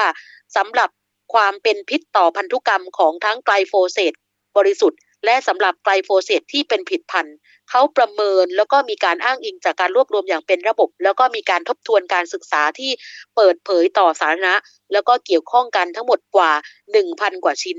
[0.57, 0.89] สำหรับ
[1.33, 4.13] ความเป็นพิษต่อพันธุกรรมของทั้งไกลโฟเซต
[4.57, 7.35] บริสุทธิ์ และสำหรับไกลโฟเซตที่เป็นผิดพันธุ์
[7.69, 12.91] เขาประเมินแล้วก็มีการอ้างอิงจากการรวบรวมอย่างเป็นระบบ แล้วก็มีการทบทวนการศึกษาที่
[13.35, 14.55] เปิดเผยต่อสาธารณะ
[14.93, 16.51] แล้วก็เกี่ยวข้องกันทั้งหมดกว่า
[16.97, 17.77] 1,000 กว่าชิ้น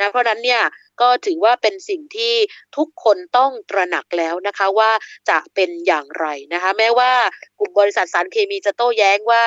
[0.00, 0.62] นะเพราะนั้นเนี่ย
[1.00, 2.34] ก็ถือว่าเป็นสิ่งที่
[2.76, 4.90] ทุกคนต้องตระหนักแล้วนะคะว่า
[5.30, 7.12] จะเป็นอย่างไรนะคะแม้ว่า
[7.58, 9.44] กลุ่มบริษัทสารเคมีจะโต้แย้งว่า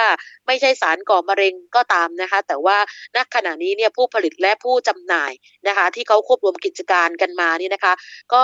[0.48, 2.78] ไม่ใช่สารก่อมะเร็งก็ตามนะคะ แต่ว่า
[3.16, 5.32] ณขณะนี้เนี่ยผู้ผลิตและผู้จำหน่าย
[5.68, 7.94] นะคะ ที่เขาควบรวมกิจการกันมานี่นะคะ
[8.34, 8.44] ก็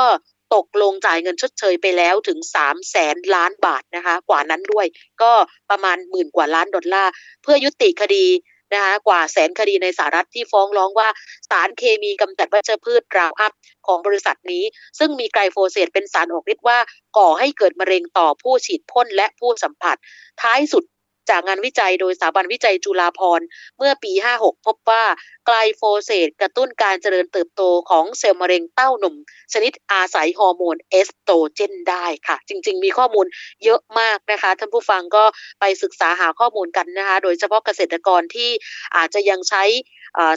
[0.56, 4.86] ตกลงจ่ายเงินชดเชยไปแล้วถึง3 0 0แสนล้านบาทนะคะ กว่านั้นด้วย
[5.22, 5.32] ก็
[5.70, 7.12] ประมาณหมื่นกว่าล้านดอลลาร์
[7.43, 8.26] เพื่อยุติคดี
[8.73, 11.10] นะคะกว่าแสนคดีในสหรัฐที่ฟ้องร้องว่า
[11.49, 13.52] สารเคมีกำจัดวัชพืช Roundup
[13.88, 14.63] ของบริษัทนี้
[14.99, 16.77] ซึ่งมีไกลโฟเซตเป็นสารออกฤทธิ์ว่า
[17.17, 19.95] ก่อให้เกิดมะเร็งต่อผู้ฉีดพ่นและผู้สัมผัส
[20.41, 20.84] ท้ายสุด
[21.30, 23.46] จากงานวิจัยโดยสถาบันวิจัยจุฬาภรณ์
[23.78, 25.04] เมื่อปี 56 พบว่า
[25.46, 29.16] ไกลโฟเซตกระตุ้นการเจริญเติบโตของเซลล์มะเร็งเต้านม
[29.54, 33.26] ชนิดอาศัยฮอร์โมนเอสโตรเจนได้ค่ะ จริง ๆ มีข้อมูล
[33.63, 35.24] เยอะมากนะคะ ท่านผู้ฟังก็
[35.60, 38.50] ไปศึกษาหาข้อมูลกันนะคะ โดยเฉพาะเกษตรกรที่
[38.96, 39.63] อาจจะยังใช้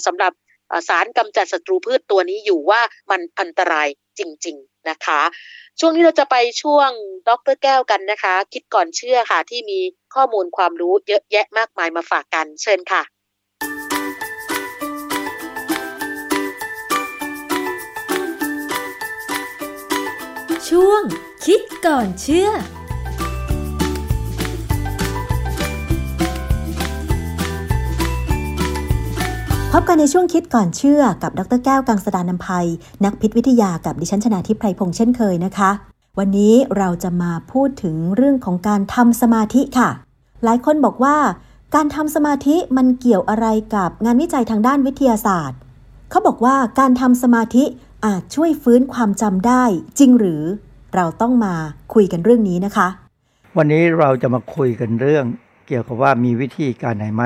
[0.06, 0.32] สำหรับ
[0.88, 5.20] สารกำจัดศัตรูพืชตัวนี้อยู่ว่ามันอันตรายจริง ๆ นะคะ
[5.80, 6.90] ช่วงนี้เราจะไปช่วง
[7.28, 9.78] ดรแก้วกันนะคะ คิดก่อนเชื่อค่ะ ที่มี
[10.14, 13.02] ข้อมูลความรู้เยอะแยะมากมายมาฝากกันเชิญค่ะ
[20.68, 21.02] ช่วง
[21.44, 22.48] คิดก่อนเชื่อ
[29.74, 32.66] พบกันในช่วงคิดก่อนเชื่อกับดรแก้วกังสดานนภัย
[33.04, 35.70] นักพิษวิทยากับดิฉันชนาทิพไพรพงษ์เช่นเคยนะคะ
[36.18, 39.90] วันนี้เราจะมาพูดถึงเรื่องของการทำสมาธิค่ะ
[40.44, 41.16] หลายคนบอกว่า
[41.74, 45.58] การทำสมาธิมันเกี่ยวอะไรกับงานวิจัยทางด้านวิทยาศาสตร์
[46.10, 47.64] เขาบอกว่าการทำสมาธิ
[48.06, 49.64] อาจช่วยฟื้นความจำได้
[49.98, 50.42] จริงหรือ
[50.94, 51.54] เราต้องมา
[51.94, 52.88] คุยกันเรื่องนี้นะคะ
[53.56, 55.24] วันนี้เราจะมาคุยกันเรื่อง
[55.68, 57.24] เกี่ยวกับว่ามีวิธีการไหนไหม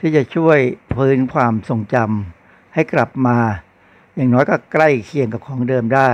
[0.00, 0.58] ที่จะช่วย
[0.94, 3.38] พื้นความทรงจำให้กลับมา
[4.16, 6.10] อย่างน้อยก็ใกล้เคียงกับของเดิมได้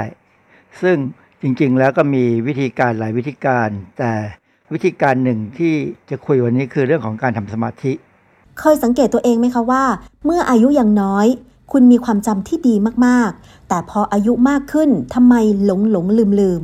[0.83, 0.97] ซึ่ง
[1.43, 3.69] จริงๆแล้วก็มีวิธีการหลายวิธีการ
[3.99, 4.13] แต่
[4.73, 5.75] วิธีการหนึ่งที่
[6.11, 7.93] จะคุยวันนี้คือเรื่องของการทำสมาธิ
[8.61, 9.85] เคยสังเกตตัวเองไหมคะว่า
[10.25, 11.27] เมื่ออายุยังน้อย
[11.73, 12.75] คุณมีความจำที่ดี
[13.07, 16.63] มากๆ แต่พออายุมากขึ้นทำไมหลงหลงลืมลืม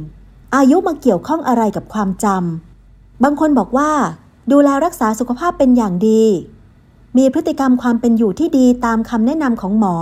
[0.56, 3.90] อายุมาเกี่ยวข้องอะไรกับความจำบางคนบอกว่า
[4.52, 6.22] ดูแลรักษาสุขภาพเป็นอย่างดี
[7.18, 9.96] มีพฤติกรรมความเป็นอยู่ที่ดีตามคำแนะนำของหมอ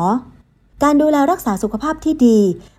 [0.83, 2.39] การดูแลรักษาสุขภาพที่ดี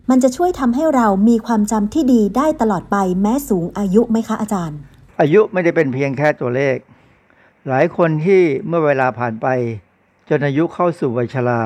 [0.10, 4.80] มันจะช่วยทำให้เรามีความจำที่ดีได้ตลอดไปแม้สูงอายุไหมคะอาจารย์
[5.22, 6.78] อายุไม่ได้เป็นเพียงแค่ตัวเลข
[7.68, 9.48] หลายคนที่เมื่อเวลาผ่านไป
[10.30, 11.62] จนอายุเข้าสู่วัยชรา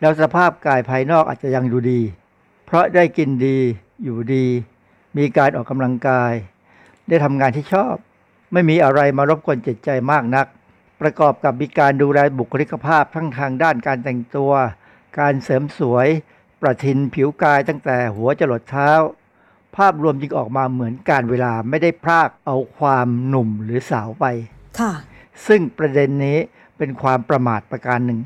[0.00, 2.00] แล้วสภาพกายภายนอกอาจจะยังดูดี
[2.66, 3.58] เพราะได้กินดี
[4.02, 4.46] อยู่ดี
[5.16, 6.32] มีการออกกำลังกาย
[7.08, 7.94] ได้ทำงานที่ชอบ
[8.52, 10.46] ไม่มีอะไรมารบกวนจิตใจมากนัก
[11.00, 14.52] ประกอบกับมีการดูแลบุคลิกภาพทั้งทางด้านการแต่งตัว
[15.18, 16.08] การเสริมสวย
[16.60, 18.90] ประทินผิวกายตั้งแต่หัวจรดเท้า
[19.76, 24.24] ภาพรวมจึงออกมาเหมือนการเวลาไม่ได้พรากเอาความหนุ่มหรือสาวไป
[24.80, 24.92] ค่ะ
[25.46, 26.38] ซึ่งประเด็นนี้
[26.78, 28.20] เป็นความประมาทประการหนึ่ง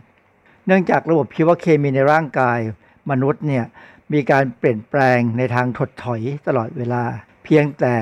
[0.66, 2.58] เนื่องจากระบบชีวเคมีในร่างกาย
[3.10, 3.64] มนุษย์เนี่ย
[4.12, 7.02] มีการเปลี่ยนแปลงในทางถดถอยตลอดเวลา
[7.44, 7.94] เพียงแต่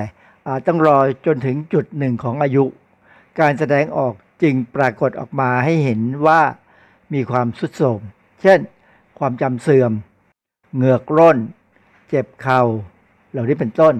[0.47, 2.65] อาจต้องรอจนถึงจุดหนึ่งของอายุ
[3.41, 6.41] การแสดงออก จึงปรากฏออกมาให้เห็นว่า
[7.15, 8.01] มีความสุดโทรม
[8.43, 8.59] เช่น
[9.19, 9.93] ความจำเสื่อม
[10.75, 11.39] เหงือกร่น
[12.09, 12.63] เจ็บเข่า
[13.31, 13.95] เหล่านี้เป็นต้น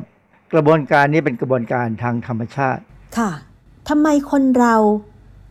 [0.53, 2.83] กระบวนการนี้เป็นกระบวนการทางธรรมชาติ
[3.19, 3.31] ค่ะ
[3.89, 4.75] ทำไมคนเรา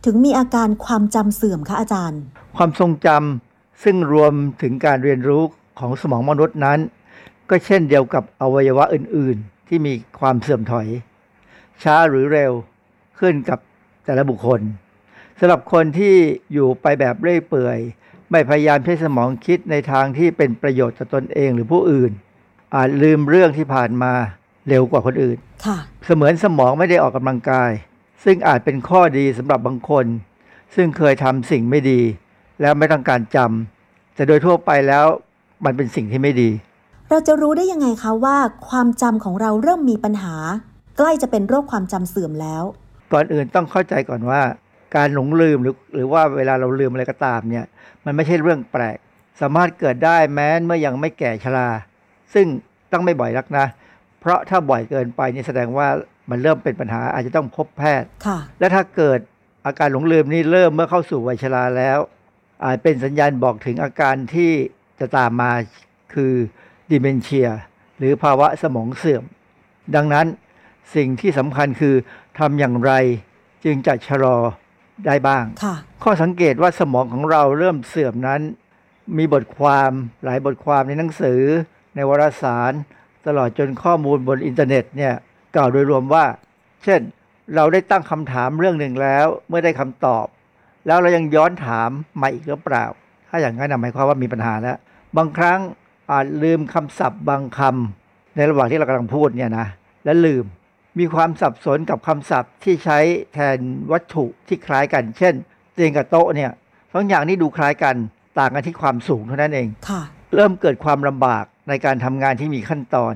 [0.04, 2.20] ถึงมีอาการความจำเสื่อมคะอาจารย์
[2.56, 4.32] ความทรงจำซึ่งรวม
[4.62, 5.42] ถึงการเรียนรู้
[5.78, 6.78] ของสมองมนุษย์นั้น
[7.50, 10.86] ก็เช่นเดียวกับอวัยวะอื่น ๆ ที่มีความเสื่อมถอย
[11.82, 12.52] ช้าหรือเร็ว
[13.18, 13.58] ขึ้นกับ
[14.08, 14.60] แต่ละบุคคล
[15.38, 16.14] สำหรับคนที่
[16.52, 17.78] อยู่ไปแบบเรื่อยเปื่อย
[18.30, 22.12] ไม่พยายามใช้สมองคิดในทางที่เป็นประโยชน์ต่อตนเองหรือผู้อื่น
[22.74, 24.12] อาจลืมเรื่องที่ผ่านมา
[24.68, 27.70] เร็วกว่าคนอื่นค่ะเสมือนสมองไม่ได้ออกกำลังกาย
[28.24, 30.06] ซึ่งอาจเป็นข้อดีสำหรับบางคน
[30.74, 32.00] ซึ่งเคยทำสิ่งไม่ดี
[32.60, 35.06] แล้วไม่ต้องการจำแต่โดยทั่วไปแล้ว
[35.64, 36.50] มันเป็นสิ่งที่ไม่ดี
[37.10, 38.36] เราจะรู้ได้ยังไงคะว่า
[38.68, 40.34] ความจำของเราเริ่มมีปัญหา
[40.98, 42.64] ใกล้จะเป็นโรคความจำเสื่อมแล้ว
[43.12, 44.42] ก่อนอื่นต้องเข้าใจก่อนว่า
[44.96, 47.66] การหลงลืมหรือหรือว่าเวลาเราลืมอะไรก็ตามเนี่ย
[48.04, 48.98] มันไม่ใช่เรื่องแปลก
[49.40, 51.68] สามารถเกิดได้แม้เมื่อยังไม่แก่ชรา
[52.34, 52.46] ซึ่ง
[52.92, 53.66] ต้องไม่บ่อยนักนะ
[54.20, 55.88] เพราะถ้าบ่อยเกินไปนี่แสดงว่า
[56.30, 59.18] มันเริ่มเป็นปัญหาอาจจะต้องพบแพทย์ค่ะและถ้าเกิด
[59.66, 61.98] อาการหลงลืมนี่เริ่มเมื่อเข้าสู่วัยชราแล้ว
[62.64, 64.52] อาจเป็นสัญญาณบอกถึงอาการที่
[65.00, 65.52] จะตามมา
[66.14, 66.32] คือ
[66.90, 67.48] ดิเมนเชีย
[67.98, 69.24] หรือภาวะสมองเสื่อม
[69.96, 70.26] ดังนั้น
[70.96, 71.94] สิ่งที่สำคัญคือ
[72.38, 72.92] ทำอย่างไร
[73.64, 74.36] จึงจะชะลอ
[75.06, 78.40] ได้บ้างค่ะข้อสังเกตว่าสมองของเราเริ่มเสื่อมนั้น
[79.16, 79.90] มีบทความ
[80.24, 81.42] หลายบทความในหนังสือ
[81.94, 82.72] ในวารสาร
[83.26, 85.14] ตลอดจนข้อมูลบนอินเทอร์เน็ตเนี่ย
[85.56, 86.24] กล่าวโดยรวมว่า
[86.84, 87.00] เช่น
[87.54, 90.26] เราได้ตั้งคำถามเรื่องหนึ่งแล้ว เมื่อได้คำตอบ
[90.86, 92.84] แล้วเรายังย้อนถามมาอีกหรือเปล่า
[93.28, 94.76] ถ้าอย่างนั้นหมายความว่ามีปัญหาแล้ว
[95.16, 95.58] บางครั้ง
[96.10, 99.66] อาจลืมคำศัพท์บางคำในระหว่างที่เรากำลังพูดเนี่ยนะ
[100.04, 100.44] และลืม
[100.98, 102.98] มีความสับสนกับคำศัพท์ที่ใช้
[103.34, 103.58] แทน
[103.92, 105.34] วัตถุที่คล้ายกัน เช่น
[105.74, 106.50] เตียงกับโต๊ะเนี่ย
[106.92, 107.96] สองอย่างนี้ดูคล้ายกัน
[108.38, 110.02] ต่างกันที่ความสูงเท่านั้นเองค่ะ
[110.34, 113.14] เริ่มเกิดความลำบากในการทำงานที่มีขั้นตอน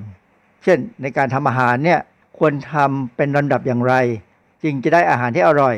[0.64, 2.00] เช่น ในการทำอาหารเนี่ย
[2.38, 3.94] ควรทำเป็นลำดับอย่างไร
[4.62, 5.76] จึงจะได้อาหารที่อร่อย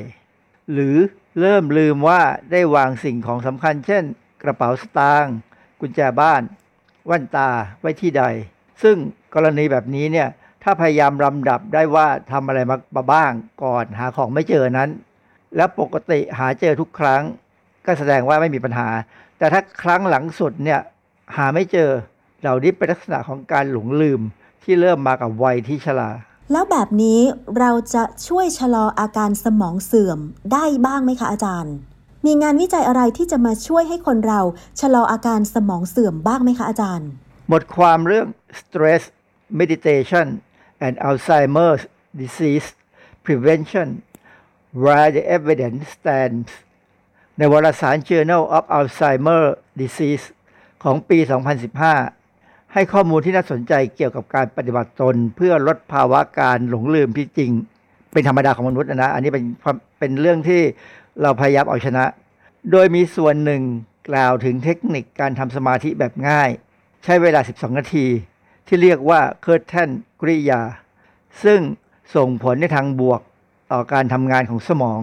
[0.72, 0.96] หรือ
[1.40, 2.20] เริ่มลืมว่า
[2.52, 4.02] ได้วางสิ่งของสำคัญ เช่น
[4.42, 5.34] กระเป๋าสตางค์
[5.80, 6.42] กุญแจบ้าน
[7.06, 7.50] แว่นตา
[7.80, 8.24] ไว้ที่ใด
[8.82, 8.96] ซึ่ง
[9.34, 10.28] กรณีแบบนี้เนี่ย
[10.64, 12.58] ถ้าพยายามลำดับได้ว่าทำอะไร
[12.96, 13.32] มาบ้าง
[13.64, 14.90] ก่อนหาของไม่เจอนั้น
[15.56, 17.22] และปกติหาเจอทุกครั้ง
[17.86, 18.88] ก็แสดงว่าไม่มีปัญหา
[19.38, 20.80] แต่ถ้าครั้งหลังสุดเนี่ย
[21.36, 21.90] หาไม่เจอ
[22.40, 24.20] เหล่านี้เป็นลักษณะของการหลงลืม
[24.62, 26.10] ที่เริ่มมากับวัยที่ชรา
[26.52, 27.20] แล้วแบบนี้
[27.58, 30.18] เราจะช่วยชะลออาการสมองเสื่อม
[30.52, 31.74] ได้บ้างไหมคะอาจารย์
[32.26, 34.40] มีงานวิจัยอะไรที่จะมาช่วยให้คนเรา
[34.80, 37.08] ชะลออาการสมองเสื่อมบ้างไหมคะอาจารย์
[37.52, 38.26] บทความเรื่อง
[38.60, 39.02] stress
[39.60, 40.26] meditation
[40.84, 41.82] and Alzheimer's
[42.20, 42.68] disease
[43.26, 43.88] prevention
[44.82, 46.50] where the evidence stands
[47.38, 49.44] ในวารสาร Journal of Alzheimer
[49.80, 50.24] Disease
[50.82, 51.18] ของปี
[51.96, 57.50] 2015 ให้ข้อมูลที่น่าสนใจเกี่ยวกับการปฏิบัติตน เพื่อลดภาวะการหลงลืมที่จริง
[58.12, 59.44] เป็นธรรมดาของมนุษย์นะ อันนี้เป็น
[59.98, 60.62] เป็นเรื่องที่
[61.22, 62.04] เราพยายามเอาชนะ
[62.70, 63.62] โดยมีส่วนหนึ่ง
[64.08, 66.50] กล่าวถึงเทคนิคการทำสมาธิแบบง่าย
[67.04, 68.06] ใช้เวลา 12 นาที
[68.66, 69.90] ที่เรียกว่า Kirtan
[70.20, 70.60] Kriya
[71.44, 71.60] ซึ่ง
[72.14, 73.20] ส่งผลในทางบวก
[73.72, 75.02] ต่อการทำงานของสมอง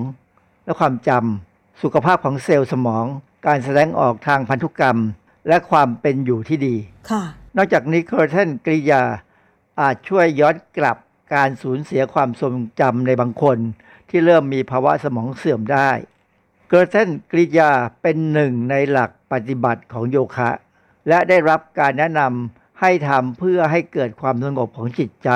[0.64, 3.06] และความจำสุขภาพของเซลล์สมอง
[3.48, 5.00] การแสดงออกทางพันธุกรรม
[5.48, 6.76] และความเป็นอยู่ที่ดี
[7.10, 7.24] ค่ะ
[7.58, 9.04] นอกจากนี้ Kirtan Kriya
[9.82, 10.98] อาจช่วยย้อนกลับ
[11.34, 13.58] การสูญเสียความทรงจำในบางคน
[14.10, 15.90] ที่เริ่มมีภาวะสมองเสื่อมได้
[16.70, 20.50] เกิร์เทนกริยาเป็นหนึ่งในหลักปฏิบัติของโยคะ
[21.08, 25.30] และได้รับการแนะนำ ให้ทำเพื่อให้เกิดความสงบของจิตใจ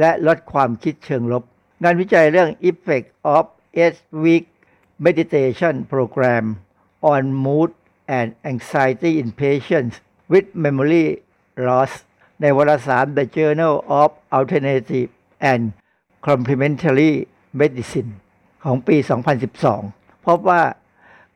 [0.00, 1.42] และลดความคิดเชิงลบ
[1.82, 3.44] งานวิจัยเรื่อง Effect of
[3.84, 4.46] 8 Week
[5.06, 6.44] Meditation Program
[7.12, 7.70] on Mood
[8.18, 9.94] and Anxiety in Patients
[10.32, 11.06] with Memory
[11.66, 11.92] Loss
[12.40, 15.10] ในวารสาร The Journal of Alternative
[15.52, 15.62] and
[16.28, 17.12] Complementary
[17.60, 18.10] Medicine
[18.64, 18.96] ของปี
[19.62, 20.62] 2012 พบว่า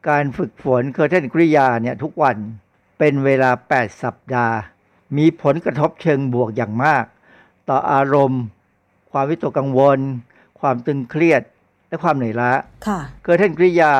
[0.09, 2.37] การฝึกฝน Kirtan Kriya เนี่ยทุกวัน
[2.99, 4.57] เป็นเวลา 8 สัปดาห์
[5.17, 7.05] มีผลกระทบเชิงบวกอย่างมาก
[7.69, 8.43] ต่ออารมณ์
[9.11, 9.99] ความวิตกกังวล
[10.61, 11.43] ความตึงเครียด
[11.89, 12.51] และความเหนื่อยล้า
[12.87, 13.93] ค่ะ Kirtan Kriya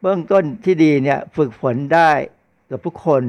[0.00, 2.10] เบื้องต้นที่ดีเนี่ยฝึกฝนได้
[2.70, 3.22] กับทุกคน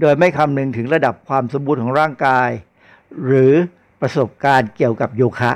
[0.00, 2.50] โดยไม่คำนึงถึงระดับความสมบูรณ์ของร่างกาย
[3.24, 3.52] หรือ
[4.00, 5.52] ประสบการณ์เกี่ยวกับโยคะ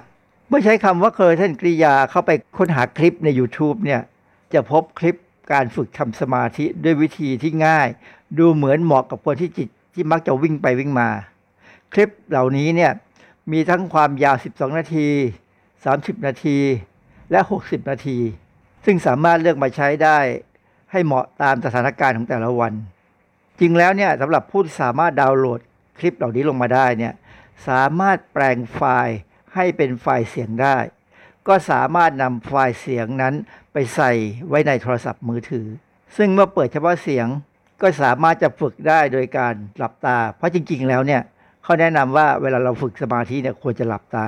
[0.48, 4.00] เมื่อใช้คำว่าเคอร์เทนกริยาเข้าไปค้นหาคลิปใน YouTube เนี่ย
[4.54, 5.16] จะพบคลิป
[5.52, 7.88] การฝึกทำสมาธิด้วยวิธีที่ง่าย
[8.38, 11.08] ดูเหมือนเหมาะกับคนที่จิต ที่มักจะวิ่งไปวิ่งมา
[11.92, 12.92] คลิปเหล่านี้เนี่ย
[13.52, 15.08] มีทั้งความยาว 12 นาที
[15.66, 16.58] 30 นาที
[17.30, 18.18] และ 60 นาที
[18.84, 20.18] ซึ่งสามารถเลือกมาใช้ได้
[20.92, 22.72] ให้เหมาะตามสถานการณ์ของแต่ละวัน
[23.60, 25.60] จริงแล้วเนี่ยสำหรับผู้ที่สามารถดาวน์โหลด
[25.98, 27.14] คลิปเหล่านี้ลงมาได้เนี่ย
[27.68, 29.16] สามารถแปลงไฟล์
[29.54, 30.76] ให้เป็นไฟล์เสียงได้
[31.48, 33.34] ก็สามารถนำไฟล์เสียงนั้น
[33.72, 34.12] ไปใส่
[34.48, 35.66] ไว้ในโทรศัพท์มือถือ
[36.16, 37.26] ซึ่งเมื่อเปิดเฉพาะเสียง
[37.82, 41.22] ก็สามารถจะฝึกได้โดยการหลับตา เพราะจริง ๆ แล้วเนี่ย
[41.62, 44.26] เขาแนะนำว่าเวลาเราฝึกสมาธิเนี่ยควรจะหลับตา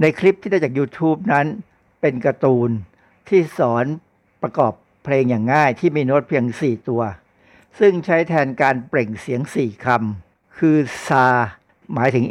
[0.00, 1.46] ในคลิปที่ได้จาก YouTube นั้น
[2.00, 2.70] เป็นการ์ตูน
[3.28, 3.84] ที่สอน
[4.42, 4.72] ประกอบ
[5.04, 7.02] เพลงอย่างง่ายที่มีโน้ตเพียง 4 ตัว
[7.78, 10.76] ซึ่งใช้แทนการเปล่งเสียง 4คำคือ
[11.08, 11.26] ซา
[11.94, 12.24] หมายถึง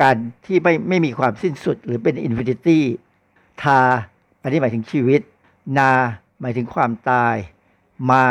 [0.00, 2.84] การที่ไม่ไม่มีความสิ้นสุดหรือเป็น infinity
[3.62, 3.80] ทา
[4.42, 5.20] อันนี้หมายถึงชีวิต
[5.78, 5.90] นา
[6.40, 7.36] หมายถึงความตาย
[8.10, 8.24] มา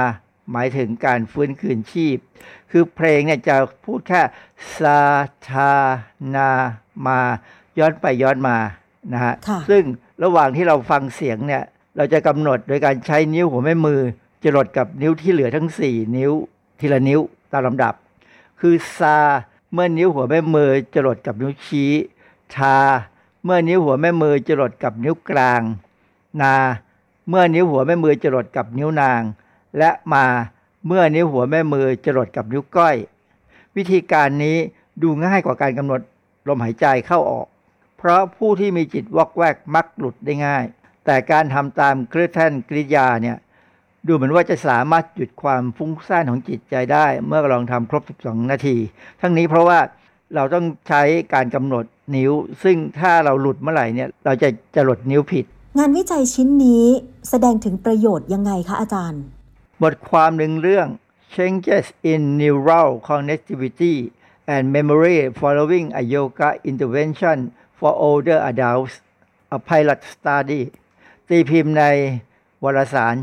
[0.51, 2.17] หมายถึงการฟื้นคืนชีพ
[2.71, 4.21] คือเพลงเนี่ยจะพูดแค่
[4.75, 5.01] ซา
[5.47, 5.73] ทา
[6.35, 6.49] นา
[7.07, 7.19] มา
[7.79, 8.57] ย้อนไปย้อนมา
[9.13, 9.83] นะฮะค่ะซึ่ง
[10.23, 11.63] ระหว่างที่เราฟังเสียงเนี่ย
[11.97, 14.01] เราจะกำหนดโดยการใช้นิ้วหัวแม่มือ
[14.43, 16.31] จรดกับนิ้วที่เหลือทั้ง 4 นิ้ว
[16.79, 17.19] ทีละนิ้ว
[17.51, 17.93] ตามลำดับ
[18.59, 19.17] คือซา
[19.73, 21.91] เมื่อนิ้วหัวแม่มือจรดกับนิ้วชี้
[22.55, 22.77] ทา
[23.43, 25.61] เมื่อนิ้วหัวแม่มือจรดกับนิ้วกลาง
[26.41, 26.55] นา
[27.29, 29.21] เมื่อนิ้วหัวแม่มือจรดกับนิ้วนาง
[29.77, 30.25] และมา
[30.87, 32.95] เมื่อนิ้วหัวแม่มือจรดกับนิ้วก้อย
[33.77, 34.57] วิธีการนี้
[35.01, 36.01] ดูง่ายกว่าการกำหนด
[36.47, 37.47] ลมหายใจเข้าออก
[37.97, 40.63] เพราะผู้ที่มีจิตวอกแวกมักหลุดได้ง่าย
[41.05, 43.37] แต่การทำตามเครื่อแท่นกริยาเนี่ย
[44.07, 48.77] ดูเหมือนว่าจะสามารถหยุดความฟุ้งซ่านของจิตใจได้ เมื่อลองทำครบ 12 นาที
[49.21, 49.79] ทั้งนี้เพราะว่า
[50.35, 51.01] เราต้องใช้
[51.33, 52.31] การกำหนดนิ้ว
[52.63, 55.45] ซึ่งถ้าเราหลุดเมื่อไหร่เนี่ยเราจะจะหลดนิ้วผิด
[55.77, 56.85] งานวิจัยชิ้นนี้
[57.29, 59.23] แสดงถึงประโยชน์ยังไงคะอาจารย์
[59.83, 60.87] บทความหนึ่งเรื่อง
[61.33, 63.95] Changes in Neural Connectivity
[64.53, 67.37] and Memory Following a Yoga Intervention
[67.77, 68.93] for Older Adults
[69.55, 70.61] a Pilot Study
[71.29, 71.83] ตีพิมพ์ใน
[72.63, 73.15] วารสาร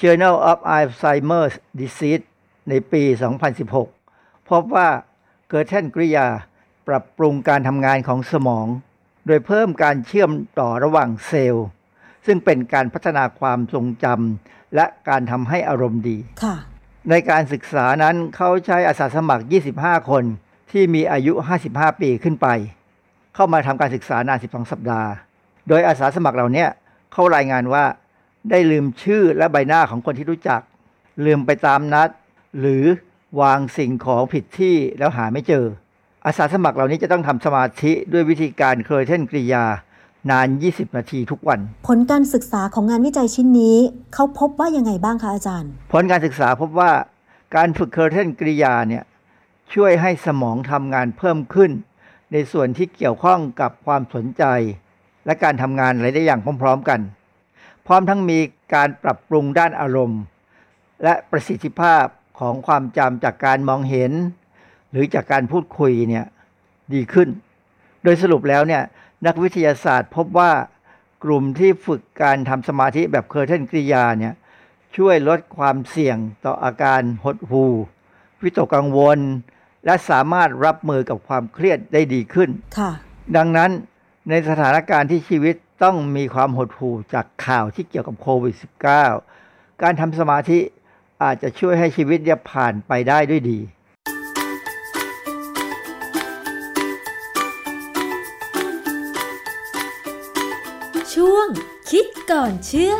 [0.00, 2.24] Journal of Alzheimer's Disease
[2.68, 3.02] ในปี
[3.76, 4.88] 2016 พบว่า
[5.48, 6.26] เกิดแท่นกริยา
[6.88, 8.66] ปรับปรุงการทำงานของสมอง
[9.26, 10.30] โดยเพิ่มการเชื่อม
[10.60, 11.66] ต่อระหว่างเซลล์
[12.26, 16.56] ซึ่งเป็นการพัฒนาความทรงจำ และการทำให้อารมณ์ดีค่ะ
[17.10, 19.44] ในการศึกษานั้นเขาใช้อาสาสมัคร
[19.76, 20.24] 25 คน
[20.72, 21.32] ที่มีอายุ
[21.68, 22.48] 55 ปีขึ้นไป
[23.34, 25.10] เข้ามาทำการศึกษานาน 12 สัปดาห์
[25.68, 26.68] โดยอาสาสมัครเหล่าเนี้ย
[27.12, 27.84] เขารายงานว่า
[28.50, 30.60] ได้ลืมชื่อและใบหน้าของคนที่รู้จัก
[31.24, 32.08] ลืมไปตามนัด
[32.60, 32.84] หรือ
[33.40, 35.64] วางสิ่งของผิดที่แล้วหาไม่เจอ
[36.26, 39.64] อาสาสมัครเหล่านี้จะต้องทำสมาธิด้วยวิธีการเคยเท่นกริยา
[40.30, 43.76] นาน 20 นาทีทุกวัน ผลการศึกษาของงานวิจัยชิ้นนี้
[44.14, 46.90] เขาพบว่ายังไงบ้างคะอาจารย์ ผลการศึกษาพบว่า
[47.56, 49.04] การฝึกเคอร์เทนกริยาเนี่ย
[49.74, 51.70] ช่วยให้สมองทำงานเพิ่มขึ้น
[52.32, 54.44] ในส่วนที่เกี่ยวข้องกับความสนใจ
[55.26, 57.00] และการทำงานหลายๆอย่างพร้อม ๆ กัน
[57.86, 58.38] พร้อมทั้งมี
[58.74, 60.20] การปรับปรุงด้านอารมณ์
[61.04, 62.04] และประสิทธิภาพ
[62.40, 64.12] ของความจำจากการมองเห็น
[64.90, 66.24] หรือจากการพูดคุยเนี่ย
[66.94, 67.28] ดีขึ้น
[68.04, 68.82] โดยสรุปแล้วเนี่ย
[69.26, 70.52] นักวิทยาศาสตร์พบว่า
[71.24, 74.34] กลุ่มที่ฝึกการทำสมาธิแบบเคอร์เทนกริยาเนี่ย
[74.96, 77.72] ช่วยลดความเสี่ยงต่ออาการหดหู่
[78.42, 79.18] วิตกกังวล
[79.84, 82.90] และสามารถรับมือกับความเครียดได้ดีขึ้นค่ะ
[83.36, 83.70] ดังนั้น
[84.28, 85.54] ในสถานการณ์ที่ชีวิต
[85.84, 88.54] ต้องมีความหดหู่จากข่าวที่เกี่ยวกับโควิด
[89.18, 90.58] -19 การทำสมาธิ
[91.22, 93.58] อาจจะช่วยให้ชีวิตเนี่ยผ่านไปได้ด้วยดี
[101.92, 102.94] คิดก่อนเชื่อ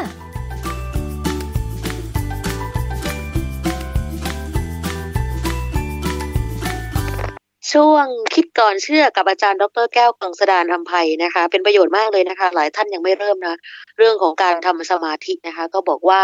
[7.72, 13.57] ช่วงคิดก่อนเชื่อกับอาจารย์ ดรแก้วกังสดานมภัยนะคะ เป็นประโยชน์มากเลยนะคะ หลายท่านยังไม่เริ่มนะ
[13.99, 16.20] เรื่องของการทำสมาธินะคะ ก็บอกว่า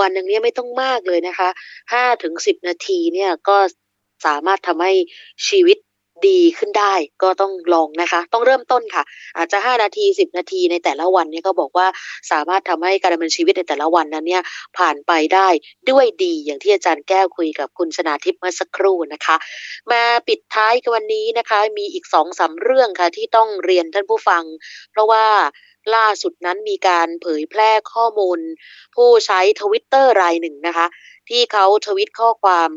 [0.00, 1.48] วันหนึ่งเนี่ยไม่ต้องมากเลยนะคะ
[1.92, 3.56] ห้าถึงสิบนาทีเนี่ยก็
[4.26, 4.92] สามารถทำให้
[5.48, 5.78] ชีวิต
[6.28, 9.02] ดีขึ้นได้ก็ต้องลองนะคะ ต้องเริ่มต้นค่ะ
[9.36, 11.86] อาจจะ 5 นาที 10 นาทีในแต่ละวันเนี่ยก็บอกว่า
[12.30, 14.42] สามารถทำให้การดำเนินชีวิตในแต่ละวันนั้นเนี่ย
[14.78, 15.48] ผ่านไปได้
[15.90, 19.36] ด้วยดีอย่างที่อาจารย์แก้วคุยกับคุณชนาทิพย์เมื่อสักครู่นะคะ
[19.92, 24.44] มาปิดท้ายกันวันนี้นะคะ มีอีกสองสาเรื่องค่ะที่ต้องเรียนท่านผู้ฟัง
[24.90, 25.26] เพราะว่า
[25.94, 28.38] ล่าสุดนั้นมีการเผยแพร่ข้อมูล
[28.94, 30.86] ผู้ใช้ทวิตเตอร์รายหนึ่งนะคะ
[31.28, 32.70] ที่เขาทวิตข้อความ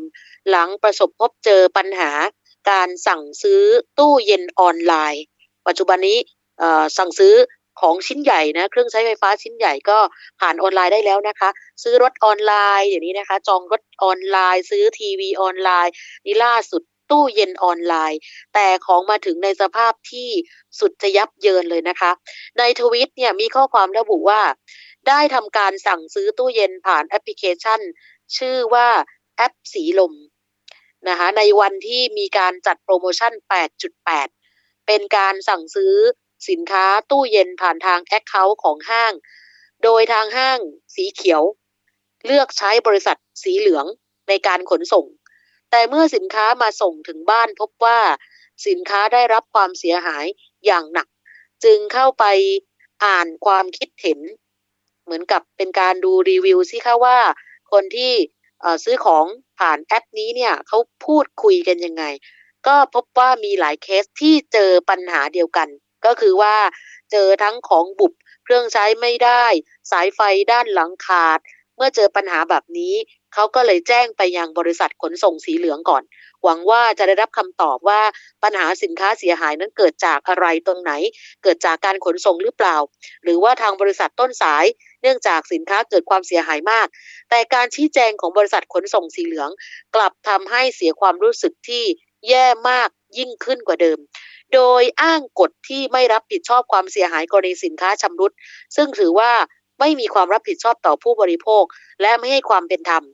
[0.50, 2.10] หลังประสบพบเจอปัญหา
[2.70, 3.62] การสั่งซื้อ
[3.98, 5.22] ตู้เย็นออนไลน์
[5.66, 6.18] ปัจจุบันนี้
[6.98, 7.34] สั่งซื้อ
[7.80, 9.98] ของชิ้นใหญ่นะเครื่องใช้ไฟฟ้าชิ้นใหญ่ก็
[10.40, 11.48] ผ่านออนไลน์ได้แล้วนะคะ
[11.82, 15.92] ซื้อรถออนไลน์อย่างนี้นะคะ จองรถออนไลน์ ซื้อทีวีออนไลน์
[16.26, 18.18] นี่ล่าสุดตู้เย็นออนไลน์
[18.54, 20.28] แต่ของมาถึงในสภาพที่
[20.80, 22.10] สุดจะยับเยินเลยนะคะ
[22.58, 24.40] ในทวิตเนี่ยมีข้อความระบุว่า
[25.08, 27.80] ได้ทำการสั่งซื้อตู้เย็นผ่านแอปพลิเคชัน
[28.36, 28.88] ชื่อว่า
[29.36, 30.14] แอปสีลม
[31.08, 33.32] นะคะในวันที่มีการจัดโปรโมชั่น
[34.10, 35.94] 8.8 เป็นการสั่งซื้อ
[36.48, 39.12] สินค้าตู้เย็นผ่านทางแอคเคาท์ของห้าง
[39.84, 40.58] โดยทางห้าง
[40.94, 41.42] สีเขียว
[42.26, 43.86] เลือกใช้บริษัทสีเหลือง
[44.28, 45.06] ในการขนส่ง
[45.70, 47.98] แต่เมื่อสินค้ามาส่งถึงบ้านพบว่า
[48.66, 50.24] สินค้าได้รับความเสียหาย
[50.66, 51.08] อย่างหนัก
[51.64, 52.24] จึงเข้าไป
[53.04, 54.20] อ่านความคิดเห็น
[55.04, 57.18] เหมือนกับเป็นการดูรีวิวซิคะว่า
[57.72, 58.12] คนที่
[58.84, 59.24] ซื้อของ
[59.58, 62.04] ผ่านแอปนี้เนี่ยเขาพูดคุยกันยังไง
[62.66, 65.68] ก็พบว่ามีหลายเคสที่เจอปัญหาเดียวกัน
[66.06, 66.56] ก็คือว่า
[67.12, 68.12] เจอทั้งของบุบ
[68.44, 69.44] เครื่องใช้ไม่ได้
[69.90, 70.20] สายไฟ
[70.52, 71.38] ด้านหลังขาด
[71.76, 72.94] เมื่อเจอปัญหาแบบนี้
[73.36, 76.02] เขาก็เลยแจ้งไปยังบริษัทขนส่งสีเหลืองก่อน
[76.44, 78.00] หวังว่าจะได้รับคำตอบว่า
[78.42, 80.92] ปัญหาสินค้าเสียหายนั้นเกิดจากอะไรตรงไหน
[81.42, 82.76] เกิดจากการขนส่งหรือเปล่า
[83.24, 84.64] หรือว่าทางบริษัทต้นสาย
[85.02, 86.86] เนื่องจากสินค้าเกิดความเสียหายมาก
[87.30, 89.50] แต่การชี้แจงของบริษัทขนส่งสีเหลือง
[89.94, 91.84] กลับทำให้เสียความรู้สึกที่
[92.28, 93.98] แย่มากยิ่งขึ้นกว่าเดิม
[94.54, 98.32] โดยอ้างกฎที่ไม่รับผิดชอบความเสียหายกรณีสินค้าชำรุด
[98.76, 99.32] ซึ่งถือว่า
[99.80, 101.64] ไม่มีความรับผิดชอบต่อผู้บริโภค
[102.02, 103.04] และไม่ให้ความเป็นธรรม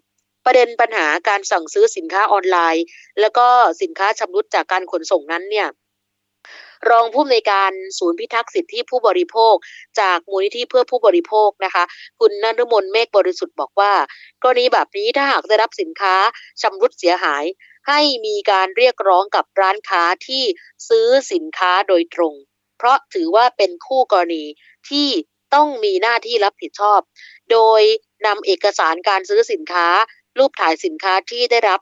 [0.45, 2.85] ประเด็นปัญหาการสั่งซื้อสินค้าออนไลน์
[3.21, 3.47] แล้วก็
[3.83, 5.69] สินค้าชำรุดจากการขนส่งนั้นเนี่ย
[6.91, 9.55] รองผู้อำนวยการศูนย์พิทักษ์สิทธิผู้บริโภค
[10.01, 11.85] จากมูลนิธิเพื่อผู้บริโภคนะคะ
[12.21, 13.93] คุณนฤมลเมฆบริสุทธิ์บอกว่า
[14.43, 16.15] กรณีแบบนี้ถ้าหากได้รับสินค้า
[16.63, 17.45] ชำรุดเสียหาย
[17.89, 20.45] ให้มีการเรียกร้องกับร้านค้าที่
[20.89, 22.35] ซื้อสินค้าโดยตรง
[22.79, 24.45] เพราะถือว่าเป็นคู่กรณี
[24.91, 25.09] ที่
[25.55, 27.01] ต้องมีหน้าที่รับผิดชอบ
[27.53, 27.81] โดย
[28.27, 29.87] นำเอกสารการซื้อสินค้า
[30.39, 31.81] รูปถ่ายสินค้าที่ได้รับ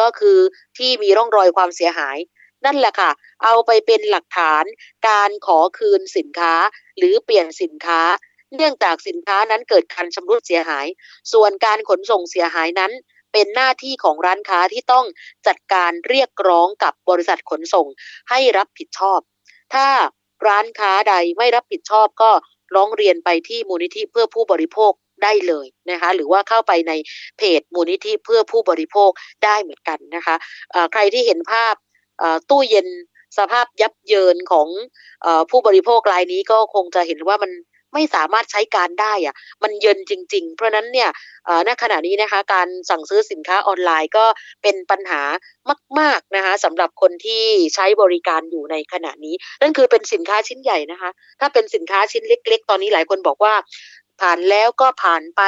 [0.00, 0.38] ก็คือ
[0.78, 2.16] ที่มีร่องรอยความเสียหาย
[2.64, 3.10] นั่นแหละค่ะ
[3.44, 4.64] เอาไปเป็นหลักฐาน
[5.08, 6.54] การขอคืนสินค้า
[6.98, 8.00] หรือเปลี่ยนสินค้า
[8.56, 10.86] เนื่องจากสินค้านั้นเกิดการชำรุดเสียหาย
[11.32, 12.92] ส่วนการขนส่งเสียหายนั้น
[13.32, 15.06] เป็นหน้าที่ของร้านค้าที่ต้อง
[15.46, 17.86] จัดการเรียกร้องกับบริษัทขนส่ง
[18.30, 19.20] ให้รับผิดชอบ
[19.74, 19.86] ถ้า
[20.46, 22.30] ร้านค้าใดไม่รับผิดชอบก็
[22.74, 24.92] ร้องเรียนไปที่มูลนิธิเพื่อผู้บริโภค
[25.24, 26.92] ได้เลยนะคะหรือว่าเข้าไปใน
[27.38, 29.10] เพจมูลนิธิเพื่อผู้บริโภค
[29.44, 31.74] ได้เหมือนกันนะคะะใครที่เห็นภาพ
[32.50, 32.88] ตู้เย็น
[33.38, 34.68] สภาพยับเยินของ
[35.24, 37.50] อผู้บริโภครายนี้ก็คงจะเห็นว่ามัน
[37.94, 41.10] ไม่สามารถใช้การได้อะมันเยินจริง ๆ เพราะนั้นเนี่ย
[41.66, 44.26] ณขณะนี้นะคะ การสั่งซื้อสินค้าออนไลน์ก็
[44.62, 45.22] เป็นปัญหา
[46.00, 47.44] มาก ๆนะคะสำหรับคนที่
[47.74, 51.10] ใช้บริการอยู่ในขณะนี้ นั่นคือเป็นสินค้าชิ้นใหญ่นะคะ
[51.40, 53.54] ถ้าเป็นสินค้าชิ้นเล็ก ๆ ตอนนี้หลายคนบอกว่า
[54.20, 55.42] ผ่านแล้วก็ผ่านไป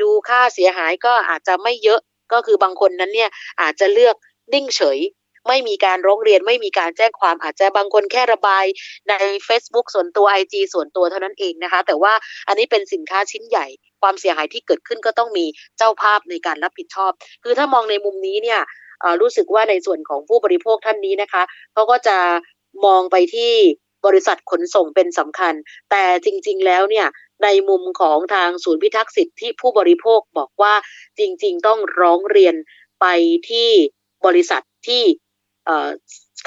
[0.00, 2.00] ดูค่าเสียหายก็อาจจะไม่เยอะ
[2.32, 4.16] ก็คือบางคนนั้นเนี่ยอาจจะเลือก
[4.54, 5.00] นิ่งเฉย
[5.48, 8.64] ไม่มีการร้องเรียนไม่มีการแจ้งความอาจจะบางคนแค่ระบาย
[9.08, 9.14] ใน
[9.48, 12.12] Facebook ส่วนตัว IG ส่วนตัวเท่านั้นเองนะคะ แต่ว่า
[12.48, 13.66] อันนี้เป็นสินค้าชิ้นใหญ่
[14.02, 15.46] ความเสียหายที่เกิดขึ้นก็ต้องมี
[15.78, 17.12] เจ้าภาพในการรับผิดชอบ
[17.44, 18.60] คือถ้ามองในมุมนี้เนี่ย
[19.20, 21.42] รู้สึกว่าในส่วนของผู้บริโภคท่านนี้นะคะ
[21.72, 22.18] เขาก็จะ
[22.86, 23.52] มองไปที่
[24.06, 25.54] บริษัทขนส่งเป็นสำคัญ
[25.90, 27.06] แต่จริง ๆ แล้วเนี่ย
[27.42, 30.74] ในมุมของทางศูนย์พิทักษ์สิทธิผู้บริโภคบอกว่า
[31.18, 32.54] จริง ๆ ต้องร้องเรียน
[33.00, 33.06] ไป
[33.50, 33.70] ที่
[34.26, 35.02] บริษัทที่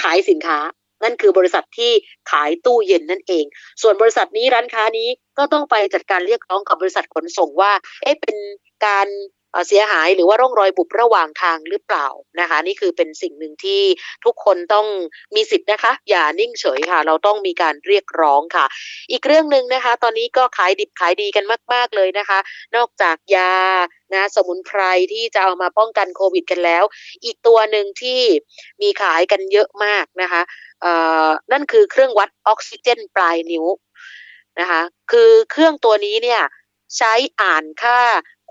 [0.01, 0.59] ขายสินค้า
[1.03, 1.91] นั่นคือบริษัทที่
[2.31, 3.45] ขายตู้เย็นนั่นเอง
[3.81, 7.71] ส่วนบริษัทนี้ร้านค้านี้ก็ต้องไปจัดการเรียกร้องกับบริษัทขนส่งว่า
[8.03, 8.37] เอ๊ะเป็น
[8.85, 9.07] การ
[9.67, 12.07] เสียหายหรือว่าร่องรอยบุบระหว่างทางหรือเปล่า
[12.39, 13.81] นะคะ นี่คือเป็นสิ่งหนึ่งที่
[14.25, 14.87] ทุกคนต้อง
[15.35, 18.65] มีสิทธิ์นะคะ อย่านิ่งเฉยค่ะ เราต้องมีการเรียกร้องค่ะ
[19.11, 22.39] อีกเรื่องหนึ่งนะคะ ตอนนี้ก็ขายดิบขายดีกันมาก ๆเลยนะคะ
[22.75, 23.53] นอกจากยา
[24.13, 24.81] นะสมุนไพร
[25.13, 26.83] ที่จะเอามาป้องกันโควิดกันแล้ว
[27.25, 28.21] อีกตัวหนึ่งที่
[28.81, 30.41] มีขายกันเยอะมากนะคะ
[31.51, 33.65] นั่นคือเครื่องวัดออกซิเจนปลายนิ้ว
[34.59, 34.81] นะคะ
[35.11, 36.41] คือเครื่องตัวนี้เนี่ย
[36.97, 37.99] ใช้อ่านค่า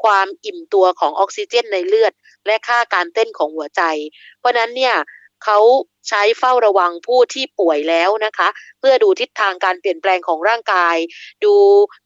[0.05, 2.13] ความอิ่มตัวของออกซิเจนในเลือด
[2.47, 3.83] และค่าการเต้นของหัวใจ
[4.39, 4.95] เพราะนั้นเนี่ย
[5.45, 5.59] เขา
[6.09, 8.49] ใช้เฝ้าระวังผู้ที่ป่วยแล้วนะคะ
[8.81, 10.97] เพื่อดูทิศทางการเปลี่ยนแปลงของร่างกาย
[11.45, 11.55] ดู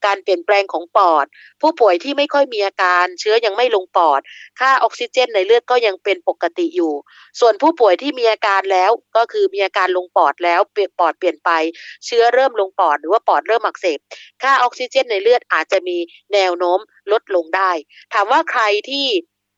[0.05, 1.25] การเปลี่ยนแปลงของปอด
[1.61, 4.21] ผู้ป่วยที่ไม่ค่อยมีอาการเชื้อยังไม่ลงปอด
[4.59, 6.93] ค่าออกซิเจนในเลือดก็ยังเป็นปกติอยู่
[7.39, 11.49] ส่วนผู้ป่วยที่มีอาการแล้วก็คือมีอาการลงปอดแล้วเปลี่ยนปอดเปลี่ยนไป
[12.05, 13.99] เชื้อเริ่มลงปอดหรือว่าปอดเริ่มอักเสบ
[14.41, 15.97] ค่าออกซิเจนในเลือดอาจจะมี
[16.33, 16.79] แนวโน้ม
[17.11, 17.71] ลดลงได้
[18.13, 19.07] ถามว่าใครที่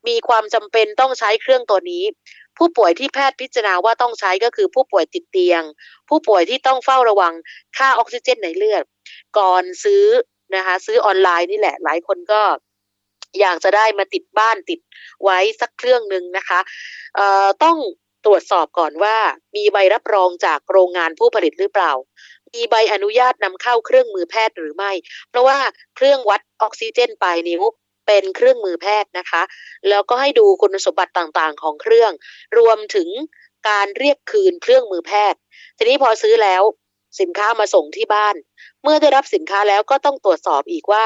[0.08, 2.04] มีความจำเป็นต้องใช้เครื่องตัวนี้
[2.64, 5.64] ผู้ป่วยที่แพทย์พิจารณาว่าต้องใช้ก็คือผู้ป่วยติดเตียง
[6.10, 7.34] ผู้ป่วยที่ต้องเฝ้าระวัง
[7.78, 8.84] ค่าออกซิเจนในเลือด
[9.38, 10.06] ก่อนซื้อ
[10.56, 12.42] นะคะซื้อออนไลน์นี่แหละ หลายคนก็
[13.40, 14.80] อยากจะได้มาติดบ้านติด
[15.24, 16.60] ไว้สักเครื่องหนึ่งนะคะ
[17.64, 17.78] ต้อง
[18.26, 19.18] ตรวจสอบก่อนว่า
[19.56, 21.92] มีใบรับรองจากโรงงานผู้ผลิตหรือเปล่า
[22.54, 24.92] มีใบอนุญาตนำเข้าเครื่องมือแพทย์หรือไม่
[25.30, 25.58] เพราะว่า
[25.96, 27.62] เครื่องวัดออกซิเจนปลายนิ้ว
[28.14, 29.42] เป็นเครื่องมือแพทย์นะคะ
[29.90, 32.12] แล้วก็ให้ดูคุณสมบัติต่างๆ ของเครื่อง
[32.58, 33.10] รวมถึง
[33.70, 35.40] การเรียกคืนเครื่องมือแพทย์
[35.78, 36.62] ทีนี้พอซื้อแล้ว
[37.20, 38.36] สินค้ามาส่งที่บ้าน
[38.84, 41.06] เมื่อได้รับสินค้าแล้วก็ต้องตรวจสอบอีกว่า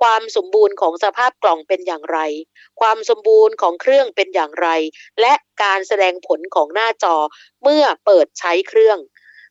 [0.00, 2.18] ความสมบูรณ์ของสภาพกล่องเป็นอย่างไร
[2.80, 4.68] ความสมบูรณ์ของเครื่องเป็นอย่างไร
[5.20, 7.16] และการแสดงผลของหน้าจอ
[7.62, 8.98] เมื่อเปิดใช้เครื่อง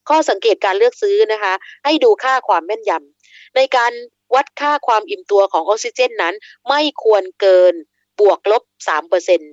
[0.09, 1.53] ข้อสังเกตการเลือกซื้อนะคะ
[1.85, 3.91] ให้ดูค่าความแม่นยำในการ
[4.33, 6.35] วัดค่าความอิ่มตัวของออกซิเจนนั้น
[6.69, 7.73] ไม่ควรเกิน
[8.19, 9.51] บวกลบ3%เปอร์เซ็นต์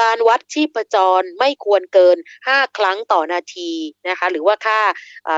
[0.00, 2.16] การวัดชีพจรไม่ควรเกิน
[2.48, 3.70] 5 ครั้งต่อนาที
[4.08, 4.80] นะคะหรือว่าค่า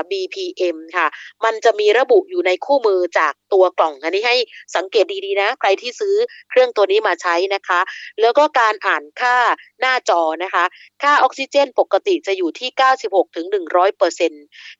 [0.09, 1.07] BPM ค่ะ
[1.45, 4.35] มันจะมีระบุอยู่ในคู่มือจากตัวกล่อง อันนี้ให้
[4.75, 6.15] สังเกตดีๆนะ ใครที่ซื้อ
[6.49, 7.79] เครื่องตัวนี้มาใช้นะคะ
[8.21, 9.37] แล้วก็การอ่านค่า
[9.79, 10.65] หน้าจอนะคะ
[11.03, 12.69] ค่าออกซิเจนปกติจะอยู่ที่
[13.03, 14.31] 96ถึง100เปอร์เซ็น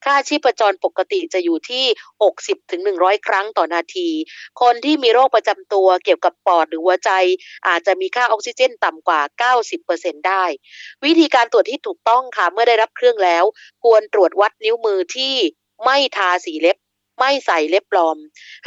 [0.06, 1.86] ค่าชีพจรปกติจะอยู่ที่
[2.28, 4.10] 60ถึง100 ครั้งต่อนาที
[4.62, 7.12] คนที่มีโรคประจำตัวเกี่ยวกับปอดหรือหัวใจ
[7.68, 9.22] อาจจะมีค่าออกซิเจนต่ำกว่า
[9.54, 9.66] 90
[10.28, 10.43] ได้
[11.05, 13.43] วิธีการตรวจที่ถูกต้องค่ะ เมื่อได้รับเครื่องแล้ว
[13.84, 15.36] ควรตรวจวัดนิ้วมือที่
[15.86, 16.78] ไม่ทาสีเล็บ
[17.20, 18.18] ไม่ใส่เล็บปลอม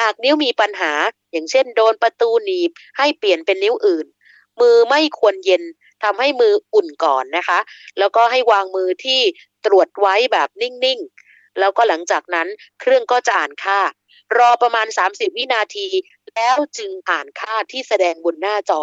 [0.01, 0.93] หากนิ้วมีปัญหา
[1.33, 4.07] อย่างเช่น โดนประตูหนีบ ให้เปลี่ยนเป็นนิ้วอื่น
[4.61, 5.63] มือไม่ควรเย็น
[6.03, 7.59] ทำให้มืออุ่นก่อนนะคะ
[7.99, 9.21] แล้วก็ให้วางมือที่
[9.67, 12.49] ตรวจไว้แบบนิ่งๆ แล้วก็หลังจากนั้น
[12.81, 13.81] เครื่องก็จะอ่านค่า
[14.39, 15.89] รอประมาณ 30 วินาที
[16.37, 18.83] แล้วจึงอ่านค่าที่แสดงบนหน้าจอ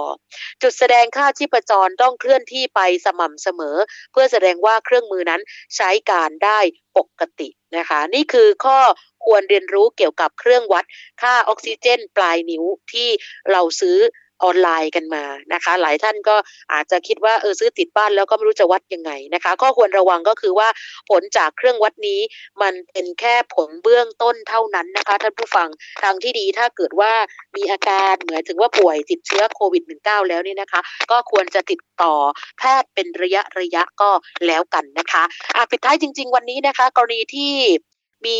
[0.61, 3.77] จุดแสดงค่าชีพจรต้องเคลื่อนที่ไปสม่ำเสมอ
[4.11, 5.41] เพื่อแสดงว่าเครื่องมือนั้น
[5.75, 6.59] ใช้การได้
[6.97, 8.79] ปกตินะคะ นี่คือข้อ
[9.25, 10.85] ควรเรียนรู้เกี่ยวกับเครื่องวัด
[11.21, 13.09] ค่าออกซิเจนปลายนิ้วที่
[13.51, 13.97] เราซื้อ
[14.43, 15.23] ออนไลน์กันมา
[15.53, 16.35] นะคะ หลายท่านก็
[16.73, 20.67] อาจจะคิดว่าเออซื้อติดบ้านแล้วก็ไม่รู้จะวัดยังไงนะคะข้อควรระวังก็คือว่า
[21.09, 22.19] ผลจากเครื่องวัดนี้
[22.61, 25.69] มันเป็นแค่ผลเบื้องต้นเท่านั้นนะคะท่านผู้ฟัง
[26.03, 27.11] ทางที่ดีถ้าเกิดว่า
[27.55, 30.81] มีอาการเหมือนถึงว่าป่วยติดเชื้อโควิด -19 แล้วนี่นะคะ
[31.11, 32.13] ก็ควรจะติดต่อ
[32.57, 34.09] แพทย์เป็นระยะระยะก็
[34.47, 35.23] แล้วกันนะคะ
[35.55, 37.53] อะปิดท้ายจริง ๆ วันนี้นะคะ กรณีที่
[38.25, 38.39] มี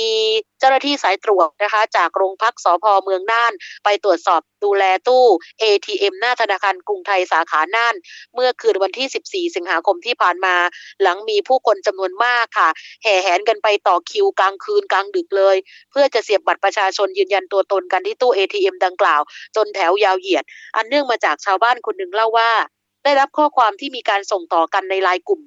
[0.59, 3.53] เจ้าหน้าที่สายตรวจนะคะ จากโรงพักสพเมืองน่าน
[3.83, 5.25] ไปตรวจสอบดูแลตู้
[5.61, 7.95] ATM หน้าธนาคารกรุงไทยสาขาน่าน
[8.33, 10.55] เมื่อคืนวันที่ 14 สิงหาคมที่ผ่านมา
[11.01, 12.69] หลังมีผู้คนจำนวนมากค่ะ
[13.03, 15.55] แห่แหนกันไปต่อคิวกลางคืนกลางดึกเลย
[15.91, 19.21] เพื่อจะเสียบบัตรประชาชนยืนยันตัวตนกันที่ตู้ ATM ดังกล่าว
[19.55, 20.43] จนแถวยาวเหยียด
[20.75, 22.51] อันเนื่องมาจากชาวบ้านคนหนึ่งเล่าว่า
[23.07, 25.41] ได้รับข้อความที่มีการส่งต่อกันในไลน์กลุ่ม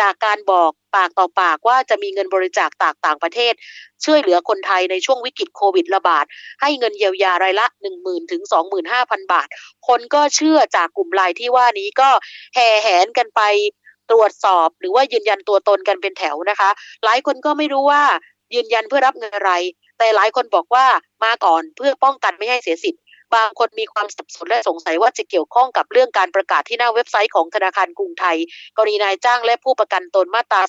[0.00, 3.54] จากการบอกปากต่อปากว่าจะมีเงินบริจาคตากต่างประเทศ
[4.04, 6.24] ช่วยเหลือคนไทยในช่วงวิกฤตโควิดระบาด
[6.60, 8.42] ให้เงินเยียวยารายละ 1 0,000ถึง
[8.88, 9.48] 25,000 บาท
[9.88, 12.10] คนก็เชื่อจากกลุ่มไลน์ที่ว่านี้ก็
[12.54, 13.40] แห่แหนกันไป
[14.10, 16.70] ตรวจสอบหรือว่ายืนยันตัวตนกันเป็นแถวนะคะ
[17.04, 18.02] หลายคนก็ไม่รู้ว่า
[18.54, 19.52] ยืนยันเพื่อรับเงินอะไร
[19.98, 20.86] แต่หลายคนบอกว่า
[21.24, 23.00] มาก่อนเพื่อป้องกันไม่ให้เสียสิทธิ
[23.34, 28.36] บางคนมีความสับสนและสงสัยว่าจะเกี่ยวข้องกับเรื่องการประกาศที่หน้าเว็บไซต์ของธนาคารกรุงไทย
[28.76, 30.60] กรณีนายจ้างและผู้ประกันตนมาตรา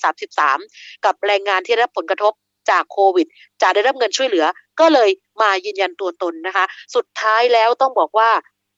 [0.48, 2.34] 33 กับแรงงานที่รับผลกระทบ
[2.70, 3.28] จากโควิด
[3.62, 4.46] จะได้รับเงินช่วยเหลือ
[4.80, 5.10] ก็เลย
[5.42, 8.30] มายืนยันตัวตนนะคะ สุดท้ายแล้วต้องบอกว่า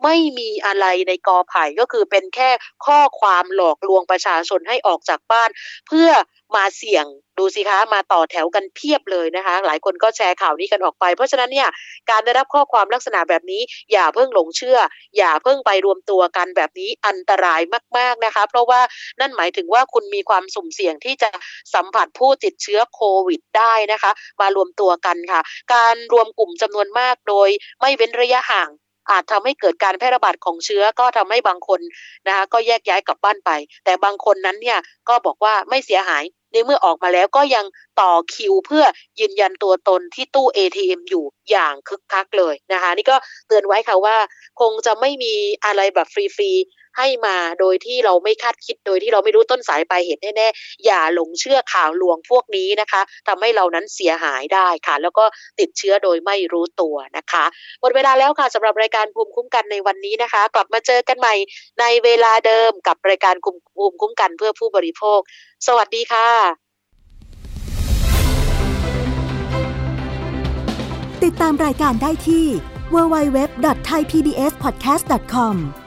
[0.04, 2.50] ไม่มีอะไรในกอไผ่ก็คือเป็นแค่
[2.86, 5.50] ข้อความหลอกลวงประชาชนให้ออกจากบ้าน
[5.88, 6.10] เพื่อ
[6.56, 7.06] มาเสี่ยง
[7.38, 11.70] ดูสิคะมาต่อแถวกันเพียบเลยนะคะ หลายคนก็แชร์ข่าวนี้กันออกไป เพราะฉะนั้นเนี่ย
[12.10, 14.78] การได้รับข้อความลักษณะแบบนี้ อย่าเพิ่งหลงเชื่อ
[15.18, 17.62] อย่าเพิ่งไปรวมตัวกันแบบนี้อันตราย
[17.98, 18.82] มาก ๆนะคะ เพราะว่า
[19.20, 21.30] นั่นหมายถึงว่าคุณมีความสุ่มเสี่ยงที่จะ
[21.74, 25.42] สัมผัสผู้ติดเชื้อโควิดได้นะคะ มารวมตัวกันค่ะ
[25.74, 27.50] การรวมกลุ่มจำนวนมากโดย
[27.82, 28.70] ไม่เว้นระยะห่าง
[29.10, 31.80] อาจทำให้เกิดการแพร่ระบาดของเชื้อก็ทำให้บางคน
[32.28, 33.52] นะคะก็แยกย้ายกลับบ้านไป
[33.86, 34.80] แต่บางคนนั้นเนี่ย
[35.10, 37.66] ก็บอกว่าไม่เสียหายในเมื่อออกมาแล้วก็ยัง
[38.02, 38.84] ต่อคิวเพื่อ
[39.20, 44.16] ยืนยันตัวตนที่ตู้ ATM อยู่อย่างคึกคักเลยนะคะ นี่ก็เตือนไว้ค่ะว่า
[44.60, 45.34] คงจะไม่มี
[45.66, 55.26] อะไรแบบฟรีๆ ให้มาโดยที่เราไม่คาดคิดโดยที่เราไม่รู้ต้นสายปลายเหตุแน่ๆอย่าหลงเชื่อข่าวลวงพวกนี้นะคะทำให้เรานั้นเสียหายได้ค่ะ แล้วก็
[55.60, 57.46] ติดเชื้อโดยไม่รู้ตัวนะคะ
[57.82, 61.36] หมดเวลาแล้วค่ะสำหรับรายการภูมิคุ้มกันในวันนี้นะคะ กลับมาเจอกันใหม่
[61.80, 65.20] ในเวลาเดิมกับรายการภูมิคุ้มกันเพื่อผู้บริโภค
[65.68, 66.30] สวัสดีค่ะ
[71.24, 72.46] ติดตามรายการได้ที่
[72.94, 75.87] www.thaipbspodcast.com